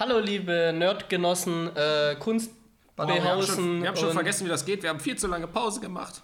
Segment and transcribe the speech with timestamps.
[0.00, 2.52] Hallo, liebe Nerdgenossen, äh, Kunst.
[2.96, 4.84] Wir haben schon, wir haben schon vergessen, wie das geht.
[4.84, 6.22] Wir haben viel zu lange Pause gemacht.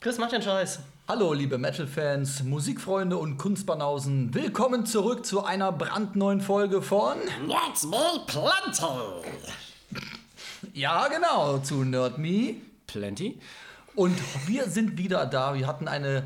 [0.00, 0.80] Chris, mach den Scheiß.
[1.06, 4.34] Hallo, liebe Metal-Fans, Musikfreunde und Kunstbanausen.
[4.34, 7.16] Willkommen zurück zu einer brandneuen Folge von
[7.46, 9.30] Let's Me Plenty.
[10.72, 12.54] Ja, genau, zu Nerd Me.
[12.86, 13.40] Plenty.
[13.94, 15.54] Und wir sind wieder da.
[15.54, 16.24] Wir hatten eine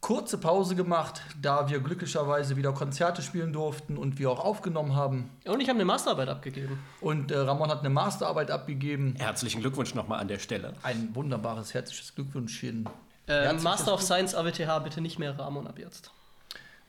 [0.00, 5.30] kurze Pause gemacht, da wir glücklicherweise wieder Konzerte spielen durften und wir auch aufgenommen haben.
[5.46, 6.78] Und ich habe eine Masterarbeit abgegeben.
[7.00, 9.14] Und äh, Ramon hat eine Masterarbeit abgegeben.
[9.18, 10.74] Herzlichen Glückwunsch nochmal an der Stelle.
[10.82, 12.88] Ein wunderbares herzliches Glückwünschchen.
[13.26, 16.10] Äh, Master of Science AWTH, bitte nicht mehr Ramon ab jetzt.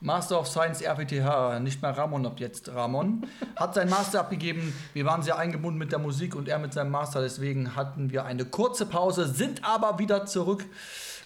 [0.01, 2.73] Master of Science RWTH, nicht mehr Ramon ab jetzt.
[2.73, 4.73] Ramon hat sein Master abgegeben.
[4.93, 7.21] Wir waren sehr eingebunden mit der Musik und er mit seinem Master.
[7.21, 10.65] Deswegen hatten wir eine kurze Pause, sind aber wieder zurück.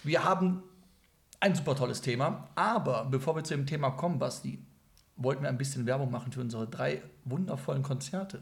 [0.02, 0.62] Wir haben
[1.40, 2.48] ein super tolles Thema.
[2.54, 4.64] Aber bevor wir zu dem Thema kommen, Basti,
[5.16, 8.40] wollten wir ein bisschen Werbung machen für unsere drei wundervollen Konzerte.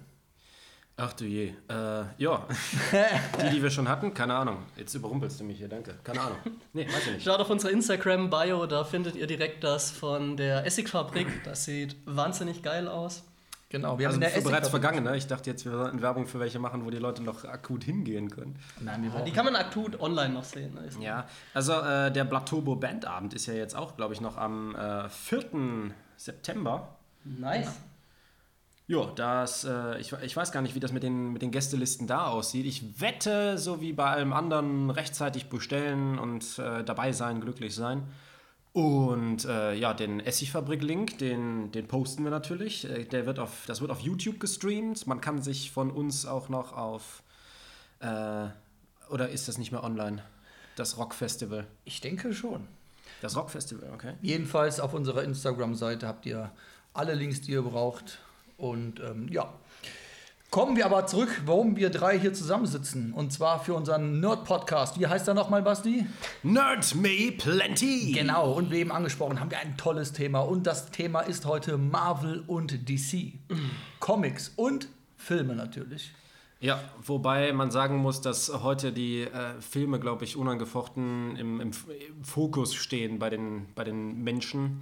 [1.01, 1.53] Ach du je.
[1.69, 2.47] Äh, ja.
[3.41, 4.65] die, die wir schon hatten, keine Ahnung.
[4.77, 5.95] Jetzt überrumpelst du mich hier, danke.
[6.03, 6.39] Keine Ahnung.
[6.73, 7.25] Nee, weiß ich nicht.
[7.25, 11.29] Schaut auf unsere Instagram-Bio, da findet ihr direkt das von der Essigfabrik.
[11.45, 13.23] Das sieht wahnsinnig geil aus.
[13.71, 15.17] Genau, wir also haben in der bereits vergangen, ne?
[15.17, 18.31] Ich dachte jetzt, wir sollten Werbung für welche machen, wo die Leute noch akut hingehen
[18.31, 18.59] können.
[18.81, 20.75] Nein, wir Die kann man akut online noch sehen.
[20.75, 20.89] Ne?
[21.01, 25.09] Ja, also äh, der Blaturbo Bandabend ist ja jetzt auch, glaube ich, noch am äh,
[25.09, 25.93] 4.
[26.17, 26.97] September.
[27.25, 27.79] Nice.
[28.89, 29.13] Ja.
[29.15, 32.27] Das, äh, ich, ich weiß gar nicht, wie das mit den, mit den Gästelisten da
[32.29, 32.67] aussieht.
[32.67, 38.09] Ich wette, so wie bei allem anderen, rechtzeitig bestellen und äh, dabei sein, glücklich sein.
[38.73, 42.89] Und äh, ja, den Essigfabrik-Link, den, den posten wir natürlich.
[42.89, 45.07] Äh, der wird auf, das wird auf YouTube gestreamt.
[45.07, 47.23] Man kann sich von uns auch noch auf.
[48.01, 48.47] Äh,
[49.11, 50.23] oder ist das nicht mehr online?
[50.77, 51.67] Das Rockfestival.
[51.85, 52.69] Ich denke schon.
[53.21, 54.15] Das Rockfestival, okay.
[54.23, 56.53] Jedenfalls auf unserer Instagram-Seite habt ihr
[56.95, 58.19] alle Links, die ihr braucht.
[58.59, 59.53] Und ähm, ja.
[60.51, 63.13] Kommen wir aber zurück, warum wir drei hier zusammensitzen.
[63.13, 64.99] Und zwar für unseren Nerd-Podcast.
[64.99, 66.07] Wie heißt er nochmal, Basti?
[66.43, 68.13] Nerd Me Plenty.
[68.13, 70.41] Genau, und wie eben angesprochen, haben wir ein tolles Thema.
[70.41, 73.35] Und das Thema ist heute Marvel und DC.
[73.49, 73.71] Mhm.
[74.01, 74.89] Comics und
[75.19, 76.13] Filme natürlich.
[76.61, 81.71] Ja, wobei man sagen muss, dass heute die äh, Filme, glaube ich, unangefochten im, im,
[81.71, 84.81] im, Fokus stehen bei den, bei den Menschen.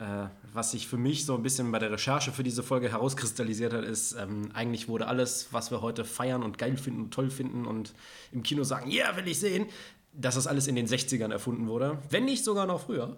[0.00, 3.74] Äh, was sich für mich so ein bisschen bei der Recherche für diese Folge herauskristallisiert
[3.74, 7.30] hat, ist, ähm, eigentlich wurde alles, was wir heute feiern und geil finden und toll
[7.30, 7.92] finden und
[8.32, 9.66] im Kino sagen, ja, yeah, will ich sehen,
[10.14, 11.98] dass das alles in den 60ern erfunden wurde.
[12.08, 13.16] Wenn nicht sogar noch früher.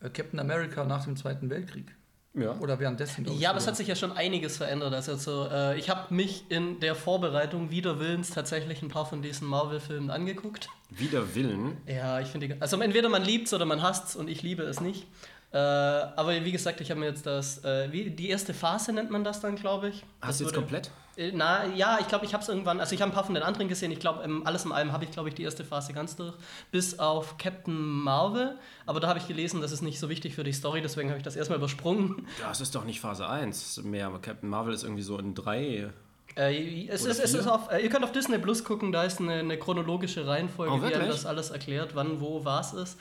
[0.00, 1.92] Äh, Captain America nach dem Zweiten Weltkrieg.
[2.34, 2.56] Ja.
[2.60, 3.26] Oder währenddessen.
[3.38, 4.94] Ja, aber es hat sich ja schon einiges verändert.
[4.94, 9.20] Also, so, äh, ich habe mich in der Vorbereitung wider Willens tatsächlich ein paar von
[9.20, 10.68] diesen Marvel-Filmen angeguckt.
[10.88, 11.76] Wider Willen?
[11.86, 14.62] Ja, ich finde, also entweder man liebt es oder man hasst es und ich liebe
[14.62, 15.06] es nicht.
[15.52, 19.10] Äh, aber wie gesagt, ich habe mir jetzt das, äh, wie, die erste Phase nennt
[19.10, 20.02] man das dann, glaube ich.
[20.22, 20.90] Hast du jetzt komplett?
[21.16, 23.34] Äh, na, ja, ich glaube, ich habe es irgendwann, also ich habe ein paar von
[23.34, 25.92] den anderen gesehen, ich glaube, alles in allem habe ich, glaube ich, die erste Phase
[25.92, 26.32] ganz durch,
[26.70, 30.42] bis auf Captain Marvel, aber da habe ich gelesen, das ist nicht so wichtig für
[30.42, 32.26] die Story, deswegen habe ich das erstmal übersprungen.
[32.40, 35.90] Das ist doch nicht Phase 1 mehr, aber Captain Marvel ist irgendwie so in 3...
[36.34, 39.20] Äh, es, ist, es ist auf, äh, ihr könnt auf Disney Plus gucken, da ist
[39.20, 42.98] eine, eine chronologische Reihenfolge, oh, wie einem das alles erklärt, wann, wo, was ist.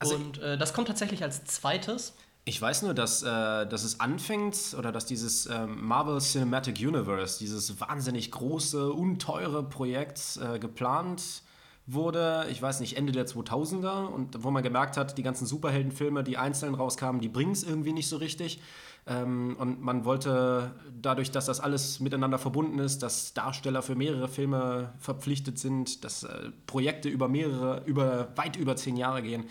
[0.00, 2.14] Also und äh, das kommt tatsächlich als zweites.
[2.46, 7.38] Ich weiß nur, dass, äh, dass es anfängt oder dass dieses ähm, Marvel Cinematic Universe,
[7.38, 11.42] dieses wahnsinnig große, unteure Projekt äh, geplant
[11.86, 16.24] wurde, ich weiß nicht, Ende der 2000er und wo man gemerkt hat, die ganzen Superheldenfilme,
[16.24, 18.60] die einzeln rauskamen, die bringen es irgendwie nicht so richtig.
[19.06, 24.28] Ähm, und man wollte dadurch, dass das alles miteinander verbunden ist, dass Darsteller für mehrere
[24.28, 29.44] Filme verpflichtet sind, dass äh, Projekte über mehrere, über weit über zehn Jahre gehen,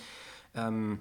[0.55, 0.99] ähm,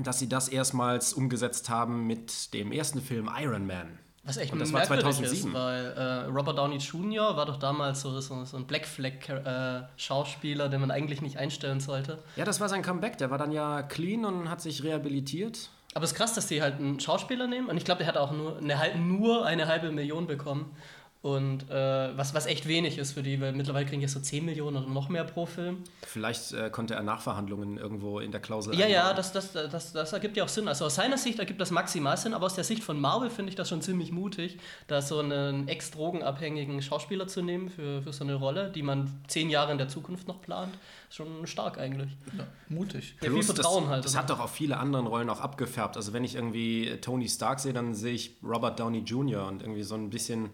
[0.00, 3.98] dass sie das erstmals umgesetzt haben mit dem ersten Film Iron Man.
[4.24, 5.48] Was echt und das war 2007.
[5.48, 7.36] ist, weil äh, Robert Downey Jr.
[7.36, 11.80] war doch damals so, so, so ein Black Flag-Schauspieler, äh, den man eigentlich nicht einstellen
[11.80, 12.18] sollte.
[12.36, 13.18] Ja, das war sein Comeback.
[13.18, 15.70] Der war dann ja clean und hat sich rehabilitiert.
[15.94, 17.68] Aber es ist krass, dass die halt einen Schauspieler nehmen.
[17.68, 20.74] Und ich glaube, der hat auch nur eine, nur eine halbe Million bekommen.
[21.22, 24.44] Und äh, was, was echt wenig ist für die, weil mittlerweile kriegen die so 10
[24.44, 25.84] Millionen oder noch mehr pro Film.
[26.04, 28.74] Vielleicht äh, konnte er Nachverhandlungen irgendwo in der Klausel.
[28.74, 30.66] Ja, ja, das, das, das, das ergibt ja auch Sinn.
[30.66, 33.50] Also aus seiner Sicht ergibt das maximal Sinn, aber aus der Sicht von Marvel finde
[33.50, 34.58] ich das schon ziemlich mutig,
[34.88, 39.48] da so einen ex-drogenabhängigen Schauspieler zu nehmen für, für so eine Rolle, die man zehn
[39.48, 40.76] Jahre in der Zukunft noch plant.
[41.08, 42.10] Schon stark eigentlich.
[42.36, 43.14] Ja, mutig.
[43.22, 44.04] Ja, viel Vertrauen das, halt.
[44.06, 45.96] Das hat doch auf viele andere Rollen auch abgefärbt.
[45.96, 49.46] Also wenn ich irgendwie Tony Stark sehe, dann sehe ich Robert Downey Jr.
[49.46, 50.50] und irgendwie so ein bisschen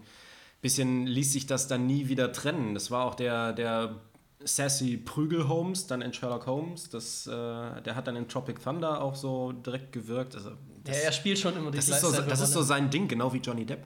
[0.61, 2.73] bisschen ließ sich das dann nie wieder trennen.
[2.73, 3.95] Das war auch der, der
[4.43, 6.89] sassy Prügel Holmes, dann in Sherlock Holmes.
[6.89, 10.35] Das, äh, der hat dann in Tropic Thunder auch so direkt gewirkt.
[10.35, 12.89] Also, Ja, das, er spielt schon immer die das, ist so, das ist so sein
[12.89, 13.85] Ding, genau wie Johnny Depp.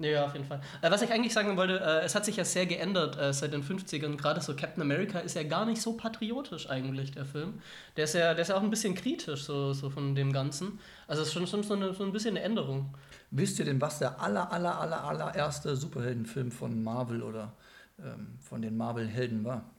[0.00, 0.60] Ja, auf jeden Fall.
[0.82, 3.52] Äh, was ich eigentlich sagen wollte, äh, es hat sich ja sehr geändert äh, seit
[3.52, 4.16] den 50ern.
[4.16, 7.60] Gerade so Captain America ist ja gar nicht so patriotisch eigentlich, der Film.
[7.96, 10.80] Der ist ja, der ist ja auch ein bisschen kritisch so, so von dem Ganzen.
[11.06, 12.92] Also es ist schon, schon so, eine, so ein bisschen eine Änderung.
[13.30, 17.52] Wisst ihr denn, was der aller, aller, aller, allererste Superheldenfilm von Marvel oder
[18.00, 19.73] ähm, von den Marvel-Helden war?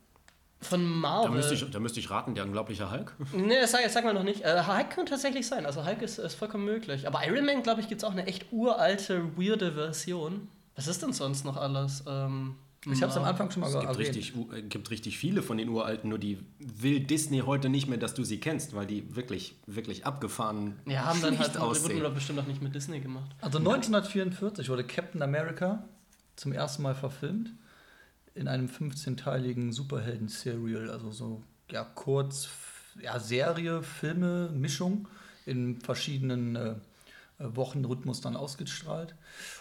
[0.70, 1.32] Von Da Marvel.
[1.32, 3.14] müsste, ich, da müsste ich raten, der unglaubliche Hulk.
[3.34, 4.42] Nee, das sag, das sag mal noch nicht.
[4.44, 5.66] Äh, Hulk könnte tatsächlich sein.
[5.66, 7.08] Also Hulk ist, ist vollkommen möglich.
[7.08, 10.48] Aber Iron Man, glaube ich, gibt es auch eine echt uralte, weirde Version.
[10.76, 12.04] Was ist denn sonst noch alles?
[12.08, 12.56] Ähm,
[12.92, 14.00] Ich habe es am Anfang schon mal Es gibt erwähnt.
[14.16, 17.98] richtig, äh, gibt richtig viele von den uralten, nur die will Disney heute nicht mehr,
[17.98, 22.40] dass du sie kennst, weil die wirklich, wirklich abgefahren Ja, haben dann halt, doch bestimmt
[22.40, 23.32] auch nicht mit Disney gemacht.
[23.42, 25.84] Also 1944 wurde Captain America
[26.36, 27.54] zum ersten Mal verfilmt
[28.36, 32.50] in einem 15-teiligen Superhelden-Serial, also so ja, kurz,
[33.02, 35.08] ja, Serie, Filme, Mischung
[35.46, 36.76] in verschiedenen äh, äh,
[37.56, 39.16] Wochenrhythmus dann ausgestrahlt.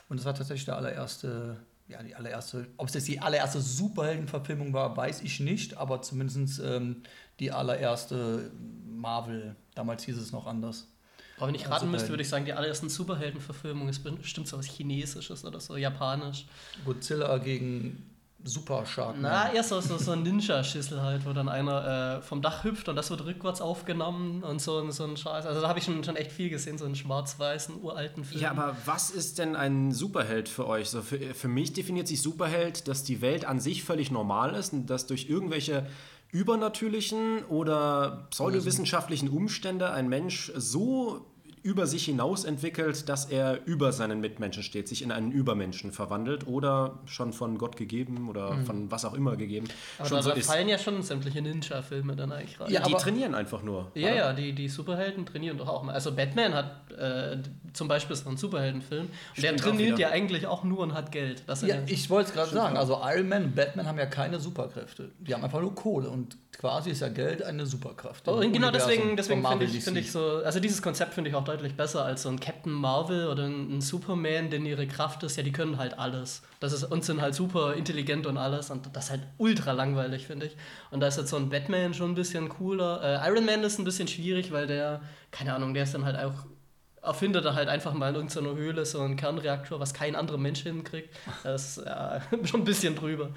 [0.08, 4.72] Und das war tatsächlich der allererste, ja, die allererste, ob es jetzt die allererste Superheldenverfilmung
[4.72, 7.02] war, weiß ich nicht, aber zumindest ähm,
[7.40, 8.50] die allererste
[8.86, 10.88] Marvel, damals hieß es noch anders.
[11.36, 14.56] Aber wenn ich Ja, raten müsste, würde ich sagen, die allerersten Superheldenverfilmung ist bestimmt so
[14.58, 16.46] was Chinesisches oder so, Japanisch.
[16.84, 18.13] Godzilla gegen
[18.46, 19.16] Super Shark.
[19.20, 22.88] Na, eher so, so, so ein Ninja-Schüssel halt, wo dann einer äh, vom Dach hüpft
[22.90, 25.46] und das wird rückwärts aufgenommen und so, ein- so ein Scheiß.
[25.46, 28.40] Also da habe ich schon, schon echt viel gesehen, so einen schwarz-weißen, uralten Film.
[28.42, 30.90] Ja, aber was ist denn ein Superheld für euch?
[30.90, 34.74] So für, für mich definiert sich Superheld, dass die Welt an sich völlig normal ist
[34.74, 35.86] und dass durch irgendwelche
[36.30, 41.24] übernatürlichen oder pseudowissenschaftlichen Umstände ein Mensch so
[41.64, 46.46] über sich hinaus entwickelt, dass er über seinen Mitmenschen steht, sich in einen Übermenschen verwandelt
[46.46, 49.66] oder schon von Gott gegeben oder von was auch immer gegeben.
[49.98, 50.46] aber schon da, so da ist.
[50.46, 52.70] fallen ja schon sämtliche Ninja-Filme dann eigentlich rein.
[52.70, 53.90] Ja, Die aber- trainieren einfach nur.
[53.94, 54.16] Ja, oder?
[54.16, 55.92] ja, die, die Superhelden trainieren doch auch mal.
[55.94, 57.38] Also Batman hat äh,
[57.72, 59.06] zum Beispiel so einen Superheldenfilm.
[59.36, 61.44] Und der trainiert ja eigentlich auch nur und hat Geld.
[61.46, 62.76] Das Ja, ich wollte es gerade sagen.
[62.76, 65.12] Also Iron Man und Batman haben ja keine Superkräfte.
[65.18, 66.10] Die haben einfach nur Kohle.
[66.10, 68.26] Und quasi ist ja Geld eine Superkraft.
[68.26, 71.44] Oh, genau deswegen, deswegen finde ich, find ich so, also dieses Konzept finde ich auch
[71.44, 75.36] deutlich besser als so ein Captain Marvel oder ein, ein Superman, denn ihre Kraft ist,
[75.36, 76.40] ja, die können halt alles.
[76.60, 80.26] Das ist, und sind halt super intelligent und alles und das ist halt ultra langweilig,
[80.26, 80.56] finde ich.
[80.90, 83.22] Und da ist jetzt so ein Batman schon ein bisschen cooler.
[83.22, 85.02] Äh, Iron Man ist ein bisschen schwierig, weil der,
[85.32, 86.46] keine Ahnung, der ist dann halt auch
[87.02, 90.62] erfindet er halt einfach mal in irgendeiner Höhle so einen Kernreaktor, was kein anderer Mensch
[90.62, 91.14] hinkriegt.
[91.42, 93.28] Das ist ja, schon ein bisschen drüber.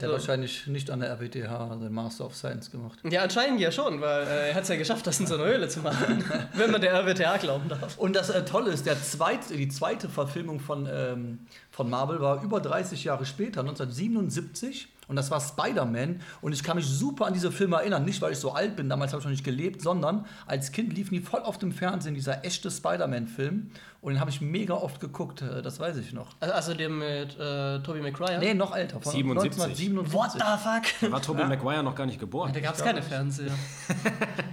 [0.00, 0.14] Der So.
[0.14, 2.98] hat wahrscheinlich nicht an der RWTH, den Master of Science gemacht.
[3.10, 5.44] Ja, anscheinend ja schon, weil äh, er hat es ja geschafft, das in so einer
[5.44, 6.22] Höhle zu machen,
[6.54, 7.96] wenn man der RWTH glauben darf.
[7.96, 12.42] Und das äh, Tolle ist, der zweite, die zweite Verfilmung von, ähm, von Marvel war
[12.42, 14.88] über 30 Jahre später, 1977.
[15.08, 16.20] Und das war Spider-Man.
[16.40, 18.04] Und ich kann mich super an diese Filme erinnern.
[18.04, 20.92] Nicht, weil ich so alt bin, damals habe ich noch nicht gelebt, sondern als Kind
[20.92, 23.70] liefen die voll auf dem Fernsehen, dieser echte Spider-Man-Film.
[24.00, 26.36] Und den habe ich mega oft geguckt, äh, das weiß ich noch.
[26.40, 28.38] Also, dem mit äh, Tobey Maguire.
[28.38, 29.62] Nee, noch älter, von 77.
[29.62, 30.12] 1977.
[30.12, 31.00] What the fuck?
[31.00, 32.52] Da war Tobey Maguire noch gar nicht geboren.
[32.52, 33.52] Da gab es keine Fernseher.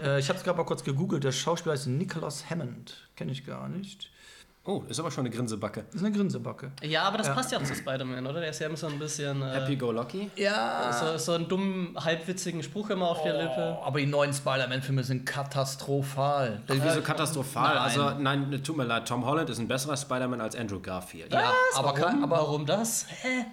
[0.03, 1.23] Äh, ich habe es gerade mal kurz gegoogelt.
[1.23, 3.09] Der Schauspieler ist Nicholas Hammond.
[3.15, 4.11] Kenne ich gar nicht.
[4.65, 5.83] Oh, ist aber schon eine Grinsebacke.
[5.93, 6.71] Ist eine Grinsebacke.
[6.83, 8.39] Ja, aber das passt ja auch zu Spider-Man, oder?
[8.39, 9.41] Der ist ja immer so ein bisschen.
[9.41, 10.31] Äh, Happy Go Lucky.
[10.37, 10.89] Ja.
[10.93, 13.77] so, so einen dummen, halbwitzigen Spruch immer auf der Lippe.
[13.81, 16.61] Oh, aber die neuen Spider-Man-Filme sind katastrophal.
[16.67, 17.75] Wieso katastrophal?
[17.75, 17.83] Nein.
[17.83, 21.33] Also, nein, tut mir leid, Tom Holland ist ein besserer Spider-Man als Andrew Garfield.
[21.33, 22.23] Ja, aber, Warum?
[22.23, 23.05] aber Warum das?
[23.09, 23.45] Hä?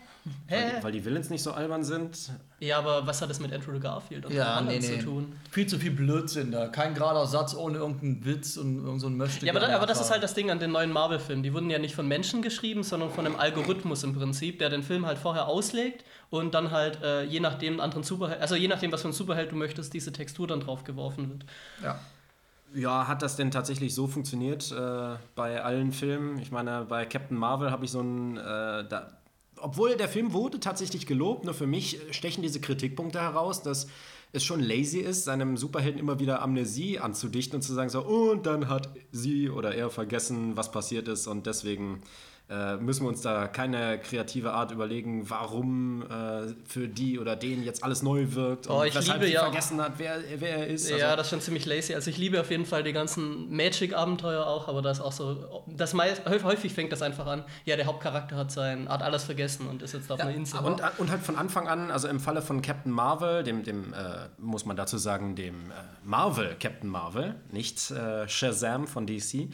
[0.48, 2.30] Weil, die, weil die Villains nicht so albern sind.
[2.58, 4.80] Ja, aber was hat das mit Andrew Garfield und ja, nee, nee.
[4.80, 5.32] zu tun?
[5.50, 6.68] Viel zu viel Blödsinn da.
[6.68, 9.46] Kein gerader Satz ohne irgendeinen Witz und irgend so ein Möchte.
[9.46, 11.42] Ja, aber, da, aber das ist halt das Ding an den neuen Marvel-Filmen.
[11.42, 14.82] Die wurden ja nicht von Menschen geschrieben, sondern von einem Algorithmus im Prinzip, der den
[14.82, 18.68] Film halt vorher auslegt und dann halt äh, je nachdem einen anderen Superheld, also je
[18.68, 21.44] nachdem, was für ein Superheld du möchtest, diese Textur dann drauf geworfen wird.
[21.82, 21.98] Ja.
[22.72, 26.38] Ja, hat das denn tatsächlich so funktioniert äh, bei allen Filmen?
[26.38, 28.36] Ich meine, bei Captain Marvel habe ich so ein.
[28.36, 28.40] Äh,
[28.88, 29.08] da,
[29.60, 33.86] obwohl der Film wurde tatsächlich gelobt, nur für mich stechen diese Kritikpunkte heraus, dass
[34.32, 38.46] es schon lazy ist, seinem Superhelden immer wieder Amnesie anzudichten und zu sagen so, und
[38.46, 42.02] dann hat sie oder er vergessen, was passiert ist und deswegen
[42.50, 47.62] äh, müssen wir uns da keine kreative Art überlegen, warum äh, für die oder den
[47.62, 50.58] jetzt alles neu wirkt Oh, und ich weshalb liebe sie ja- vergessen hat, wer, wer
[50.58, 50.90] er ist.
[50.90, 51.94] ja, das ist schon ziemlich lazy.
[51.94, 55.62] Also ich liebe auf jeden Fall die ganzen Magic-Abenteuer auch, aber das ist auch so,
[55.68, 59.68] das meist, häufig fängt das einfach an, ja, der Hauptcharakter hat sein, hat alles vergessen
[59.68, 60.60] und ist jetzt auf Ja, einer Insel.
[60.60, 64.28] Und, und halt von Anfang an, also im Falle von Captain Marvel, dem, dem äh,
[64.38, 69.48] muss man dazu sagen, dem äh, Marvel Captain Marvel, nicht äh, Shazam von DC, äh,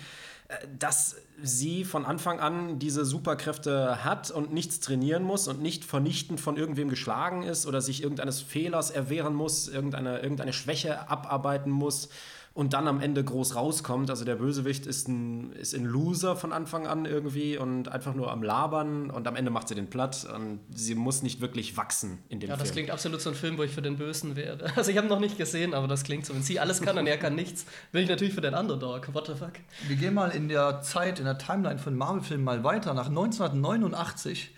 [0.79, 6.41] dass sie von Anfang an diese Superkräfte hat und nichts trainieren muss und nicht vernichtend
[6.41, 12.09] von irgendwem geschlagen ist oder sich irgendeines Fehlers erwehren muss, irgendeine, irgendeine Schwäche abarbeiten muss
[12.57, 14.09] und dann am Ende groß rauskommt.
[14.09, 18.33] Also der Bösewicht ist ein, ist ein Loser von Anfang an irgendwie und einfach nur
[18.33, 22.19] am Labern und am Ende macht sie den platt und sie muss nicht wirklich wachsen
[22.31, 22.65] in dem Ja, Film.
[22.65, 24.73] das klingt absolut so ein Film, wo ich für den Bösen wäre.
[24.77, 26.35] Also ich habe noch nicht gesehen, aber das klingt so.
[26.35, 29.13] Wenn sie alles kann und er kann nichts, will ich natürlich für den Underdog.
[29.13, 29.53] What the fuck?
[29.87, 34.55] Wir gehen mal in der Zeit, in der Timeline von Marvel-Filmen mal weiter, nach 1989.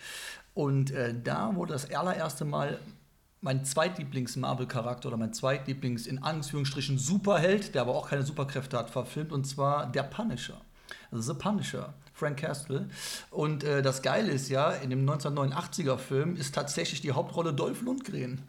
[0.53, 2.79] Und äh, da wurde das allererste Mal
[3.41, 9.31] mein Zweitlieblings-Marvel-Charakter oder mein Zweitlieblings- in Anführungsstrichen Superheld, der aber auch keine Superkräfte hat, verfilmt.
[9.31, 10.61] Und zwar der Punisher.
[11.11, 12.89] The Punisher, Frank Castle.
[13.31, 18.41] Und äh, das Geile ist ja, in dem 1989er-Film ist tatsächlich die Hauptrolle Dolph Lundgren.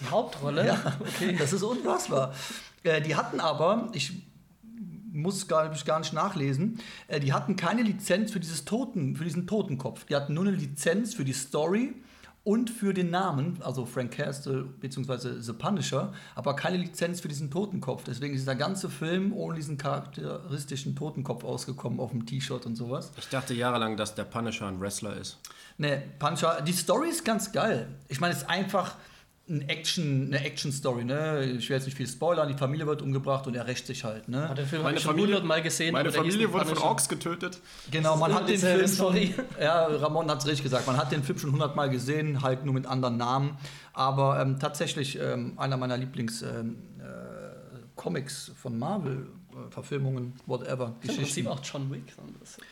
[0.00, 0.66] Die Hauptrolle?
[0.66, 1.36] Ja, okay.
[1.38, 2.34] Das ist unfassbar.
[2.82, 4.22] Äh, die hatten aber, ich
[5.12, 9.46] muss gar, gar nicht nachlesen, äh, die hatten keine Lizenz für, dieses Toten, für diesen
[9.46, 10.04] Totenkopf.
[10.04, 11.94] Die hatten nur eine Lizenz für die Story
[12.44, 15.40] und für den Namen, also Frank Castle bzw.
[15.40, 18.04] The Punisher, aber keine Lizenz für diesen Totenkopf.
[18.04, 23.12] Deswegen ist der ganze Film ohne diesen charakteristischen Totenkopf ausgekommen auf dem T-Shirt und sowas.
[23.18, 25.38] ich dachte jahrelang, dass der Punisher ein Wrestler ist.
[25.76, 27.88] Ne, Punisher, die Story ist ganz geil.
[28.08, 28.96] Ich meine, es ist einfach
[29.48, 31.44] ein Action, eine Action-Story, ne?
[31.58, 34.28] Ich will jetzt nicht viel spoilern, die Familie wird umgebracht und er rächt sich halt,
[34.28, 34.48] ne?
[34.50, 35.92] Ah, Den Film ich schon hundertmal gesehen.
[35.92, 36.78] meine Familie wurde von.
[36.78, 37.60] Orks getötet.
[37.90, 39.34] Genau, man hat den Film schon, Story.
[39.60, 42.74] ja, Ramon hat es richtig gesagt, man hat den Film schon hundertmal gesehen, halt nur
[42.74, 43.56] mit anderen Namen,
[43.92, 47.02] aber ähm, tatsächlich ähm, einer meiner Lieblings ähm, äh,
[47.96, 51.46] Comics von Marvel, äh, Verfilmungen, whatever, Im Prinzip Geschichten.
[51.48, 52.12] auch John Wick.
[52.14, 52.62] so ein bisschen.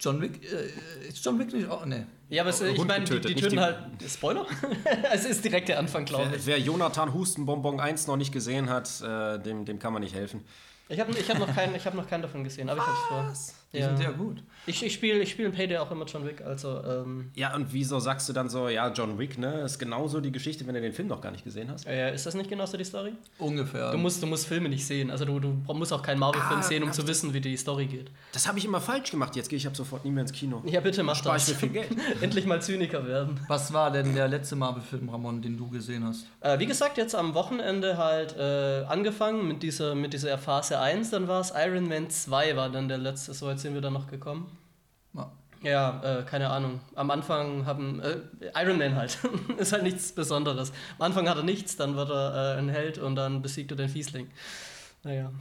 [0.00, 2.06] John Wick, äh, ist John Wick nicht auch, ne.
[2.28, 3.76] Ja, aber es, ich meine, die, die töten die- halt.
[4.08, 4.46] Spoiler?
[5.12, 6.46] es ist direkt der Anfang, glaube Wer, ich.
[6.46, 10.44] wer Jonathan Hustenbonbon 1 noch nicht gesehen hat, äh, dem, dem kann man nicht helfen.
[10.88, 13.30] Ich habe ich hab noch, keinen- ich hab noch keinen davon gesehen, aber ich habe
[13.32, 13.54] es vor.
[13.74, 14.42] Die sind sehr gut.
[14.66, 16.82] Ich, ich spiele ich spiel in Payday auch immer John Wick, also.
[16.82, 19.60] Ähm, Ja, und wieso sagst du dann so, ja, John Wick, ne?
[19.60, 21.86] Ist genauso die Geschichte, wenn du den Film noch gar nicht gesehen hast?
[21.86, 23.12] äh, ist das nicht genauso die Story?
[23.38, 23.90] Ungefähr.
[23.92, 25.10] Du musst, du musst Filme nicht sehen.
[25.10, 27.84] Also du, du musst auch keinen Marvel-Film Ah, sehen, um zu wissen, wie die Story
[27.84, 28.10] geht.
[28.32, 29.36] Das habe ich immer falsch gemacht.
[29.36, 30.62] Jetzt gehe ich ab sofort nie mehr ins Kino.
[30.64, 31.52] Ja, bitte mach Spar ich das.
[31.52, 31.88] mir viel Geld.
[32.22, 33.38] Endlich mal Zyniker werden.
[33.48, 36.26] Was war denn der letzte Marvel-Film, Ramon, den du gesehen hast?
[36.40, 41.10] Äh, wie gesagt, jetzt am Wochenende halt äh, angefangen mit dieser, mit dieser Phase 1,
[41.10, 43.94] dann war es Iron Man 2 war dann der letzte, so jetzt sind wir dann
[43.94, 44.56] noch gekommen.
[45.14, 45.32] Ja.
[45.62, 46.80] Ja, äh, keine Ahnung.
[46.94, 48.18] Am Anfang haben äh,
[48.54, 49.18] Iron Man halt.
[49.56, 50.70] ist halt nichts Besonderes.
[50.98, 53.78] Am Anfang hat er nichts, dann wird er äh, ein Held und dann besiegt er
[53.78, 54.30] den Fiesling.
[55.02, 55.32] Naja.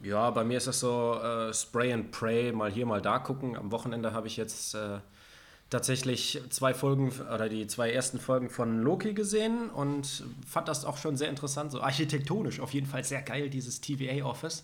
[0.00, 3.56] Ja, bei mir ist das so äh, Spray and Pray, mal hier, mal da gucken.
[3.56, 5.00] Am Wochenende habe ich jetzt äh,
[5.70, 10.98] tatsächlich zwei Folgen oder die zwei ersten Folgen von Loki gesehen und fand das auch
[10.98, 14.62] schon sehr interessant, so architektonisch auf jeden Fall sehr geil, dieses TVA-Office.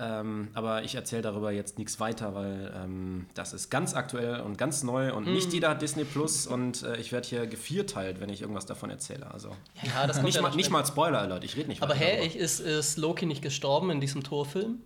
[0.00, 4.56] Ähm, aber ich erzähle darüber jetzt nichts weiter, weil ähm, das ist ganz aktuell und
[4.56, 8.28] ganz neu und nicht jeder hat Disney Plus und äh, ich werde hier gevierteilt, wenn
[8.30, 9.28] ich irgendwas davon erzähle.
[9.32, 9.48] Also
[9.82, 12.22] Ja, das kommt nicht, ja mal, nicht mal Spoiler Alert, ich rede nicht Aber darüber.
[12.22, 14.78] ich, ist, ist Loki nicht gestorben in diesem Torfilm?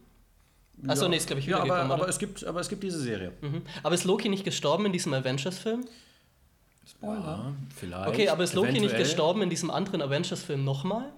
[0.87, 3.33] Achso, nee, ist glaube ich ja, aber, aber, es gibt, aber es gibt diese Serie.
[3.43, 3.63] Mhm.
[3.83, 5.85] Aber ist Loki nicht gestorben in diesem Avengers-Film?
[7.03, 8.09] Ja, vielleicht.
[8.09, 9.03] Okay, aber ist Loki nicht eventuell.
[9.03, 11.13] gestorben in diesem anderen Avengers-Film nochmal?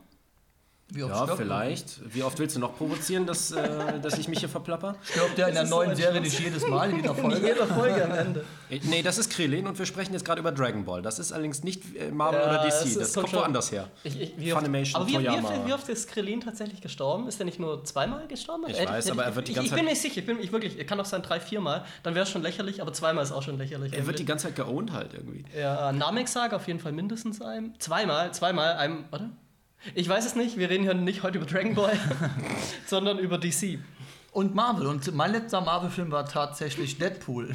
[0.90, 2.14] Wie oft Ja, vielleicht.
[2.14, 4.96] Wie oft willst du noch provozieren, dass, äh, dass ich mich hier verplapper?
[5.02, 7.16] Stirbt der in der ist so neuen ein Serie nicht jedes Mal, in jeder In
[7.16, 7.46] Folge?
[7.46, 8.44] jeder Folge am Ende.
[8.68, 11.00] Äh, Nee, das ist Krillin und wir sprechen jetzt gerade über Dragon Ball.
[11.00, 12.84] Das ist allerdings nicht äh, Marvel Ja, oder DC.
[12.84, 13.88] ist- Das kommt woanders her.
[14.04, 17.28] Ich, ich, wie oft, Funimation, aber wie, wie, wie oft ist Krillin tatsächlich gestorben?
[17.28, 18.64] Ist er nicht nur zweimal gestorben?
[18.68, 20.18] Ich Hätte- weiß, aber er wird die ganze ich bin Zeit- nicht sicher.
[20.18, 21.84] Ich bin ich wirklich, er kann auch sein drei, viermal.
[22.02, 23.94] Dann wäre es schon lächerlich, aber zweimal ist auch schon lächerlich.
[23.94, 25.44] Er wird die ganze Zeit geowned halt irgendwie.
[25.58, 27.74] ja, Namek-Saga auf jeden Fall mindestens ein.
[27.78, 29.30] Zweimal, zweimal, einem, warte.
[29.94, 31.98] Ich weiß es nicht, wir reden hier nicht heute über Dragon Ball,
[32.86, 33.78] sondern über DC.
[34.32, 34.86] Und Marvel.
[34.86, 37.54] Und mein letzter Marvel-Film war tatsächlich Deadpool.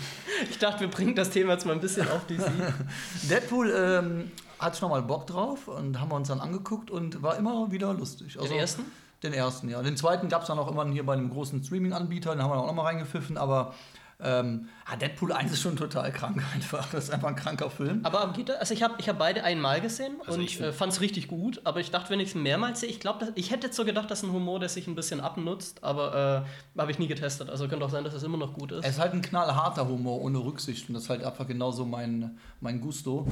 [0.50, 2.50] Ich dachte, wir bringen das Thema jetzt mal ein bisschen auf DC.
[3.30, 7.36] Deadpool ähm, hatte ich nochmal Bock drauf und haben wir uns dann angeguckt und war
[7.38, 8.38] immer wieder lustig.
[8.38, 8.86] Also, Den ersten?
[9.24, 9.82] Den ersten, ja.
[9.82, 12.56] Den zweiten gab es dann auch immer hier bei einem großen Streaming-Anbieter, den haben wir
[12.56, 13.74] dann auch nochmal reingepfiffen, aber
[14.22, 16.90] ähm, ah, Deadpool 1 ist schon total krank einfach.
[16.92, 18.02] Das ist einfach ein kranker Film.
[18.04, 18.58] Aber geht das?
[18.58, 21.28] Also ich habe ich hab beide einmal gesehen Also ich und äh, fand es richtig
[21.30, 21.62] gut.
[21.64, 24.12] Aber ich dachte, wenn ich es mehrmals sehe, ich glaube, ich hätte jetzt so gedacht,
[24.12, 25.84] das ist ein Humor, der sich ein bisschen abnutzt.
[25.84, 26.46] Aber
[26.76, 27.50] äh, habe ich nie getestet.
[27.50, 28.84] Also könnte auch sein, dass es immer noch gut ist.
[28.86, 32.38] Es ist halt ein knallharter Humor ohne Rücksicht und das ist halt einfach genauso mein,
[32.60, 33.26] mein Gusto.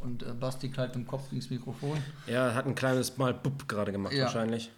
[0.00, 1.96] Und äh, Basti knallt im Kopf ins Mikrofon.
[2.26, 4.24] Er hat ein kleines Mal Bub gerade gemacht Ja.
[4.24, 4.70] wahrscheinlich.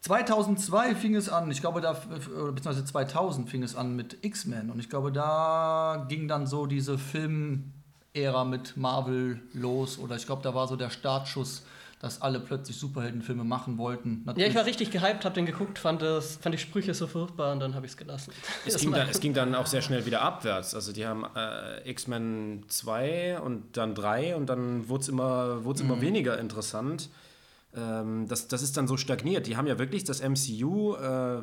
[0.00, 4.70] 2002 fing es an, ich glaube, da, beziehungsweise 2000 fing es an mit X-Men.
[4.70, 9.98] Und ich glaube, da ging dann so diese Film-Ära mit Marvel los.
[9.98, 11.62] Oder ich glaube, da war so der Startschuss
[12.00, 14.24] dass alle plötzlich Superheldenfilme machen wollten.
[14.36, 17.52] Ja, ich war richtig gehypt, hab den geguckt, fand, das, fand die Sprüche so furchtbar
[17.52, 18.32] und dann habe ich es gelassen.
[18.66, 20.74] Es ging, dann, es ging dann auch sehr schnell wieder abwärts.
[20.74, 25.80] Also die haben äh, X-Men 2 und dann 3 und dann wurde es immer, wurd's
[25.80, 27.08] immer weniger interessant.
[27.78, 29.46] Ähm, das, das ist dann so stagniert.
[29.46, 31.42] Die haben ja wirklich das MCU äh,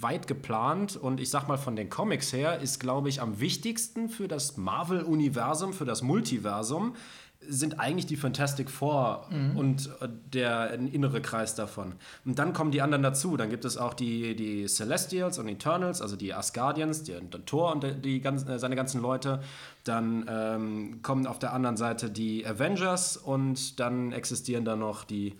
[0.00, 4.08] weit geplant und ich sag mal von den Comics her ist, glaube ich, am wichtigsten
[4.08, 6.94] für das Marvel-Universum, für das Multiversum,
[7.40, 11.94] sind eigentlich die Fantastic Four und äh, der innere Kreis davon.
[12.24, 13.36] Und dann kommen die anderen dazu.
[13.36, 17.84] Dann gibt es auch die, die Celestials und Eternals, also die Asgardians, der Thor und
[17.84, 19.40] die, die äh, seine ganzen Leute.
[19.84, 25.36] Dann ähm, kommen auf der anderen Seite die Avengers und dann existieren da noch die,